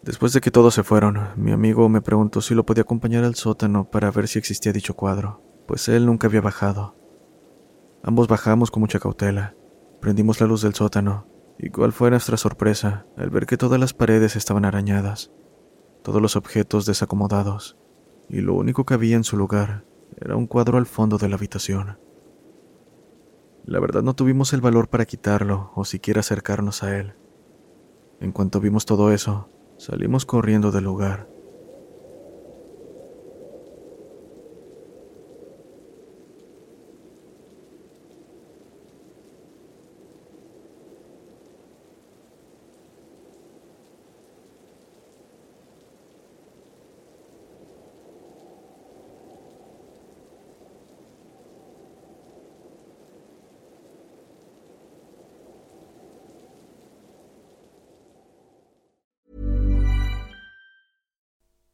Después 0.02 0.32
de 0.32 0.40
que 0.40 0.50
todos 0.50 0.74
se 0.74 0.82
fueron, 0.82 1.28
mi 1.36 1.52
amigo 1.52 1.88
me 1.88 2.00
preguntó 2.00 2.40
si 2.40 2.54
lo 2.54 2.64
podía 2.64 2.82
acompañar 2.82 3.24
al 3.24 3.34
sótano 3.34 3.90
para 3.90 4.10
ver 4.10 4.28
si 4.28 4.38
existía 4.38 4.72
dicho 4.72 4.94
cuadro, 4.94 5.42
pues 5.66 5.88
él 5.88 6.06
nunca 6.06 6.28
había 6.28 6.40
bajado. 6.40 6.96
Ambos 8.02 8.28
bajamos 8.28 8.70
con 8.70 8.80
mucha 8.80 8.98
cautela, 8.98 9.54
prendimos 10.00 10.40
la 10.40 10.46
luz 10.46 10.62
del 10.62 10.74
sótano, 10.74 11.26
y 11.58 11.68
cuál 11.68 11.92
fue 11.92 12.08
nuestra 12.08 12.38
sorpresa 12.38 13.04
al 13.18 13.28
ver 13.28 13.44
que 13.44 13.58
todas 13.58 13.78
las 13.78 13.92
paredes 13.92 14.36
estaban 14.36 14.64
arañadas 14.64 15.30
todos 16.02 16.20
los 16.20 16.36
objetos 16.36 16.86
desacomodados, 16.86 17.76
y 18.28 18.40
lo 18.40 18.54
único 18.54 18.84
que 18.84 18.94
había 18.94 19.16
en 19.16 19.24
su 19.24 19.36
lugar 19.36 19.84
era 20.16 20.36
un 20.36 20.46
cuadro 20.46 20.78
al 20.78 20.86
fondo 20.86 21.18
de 21.18 21.28
la 21.28 21.36
habitación. 21.36 21.98
La 23.64 23.78
verdad 23.80 24.02
no 24.02 24.14
tuvimos 24.14 24.52
el 24.52 24.60
valor 24.60 24.88
para 24.88 25.06
quitarlo 25.06 25.70
o 25.74 25.84
siquiera 25.84 26.20
acercarnos 26.20 26.82
a 26.82 26.98
él. 26.98 27.14
En 28.20 28.32
cuanto 28.32 28.60
vimos 28.60 28.84
todo 28.84 29.12
eso, 29.12 29.48
salimos 29.78 30.26
corriendo 30.26 30.72
del 30.72 30.84
lugar. 30.84 31.29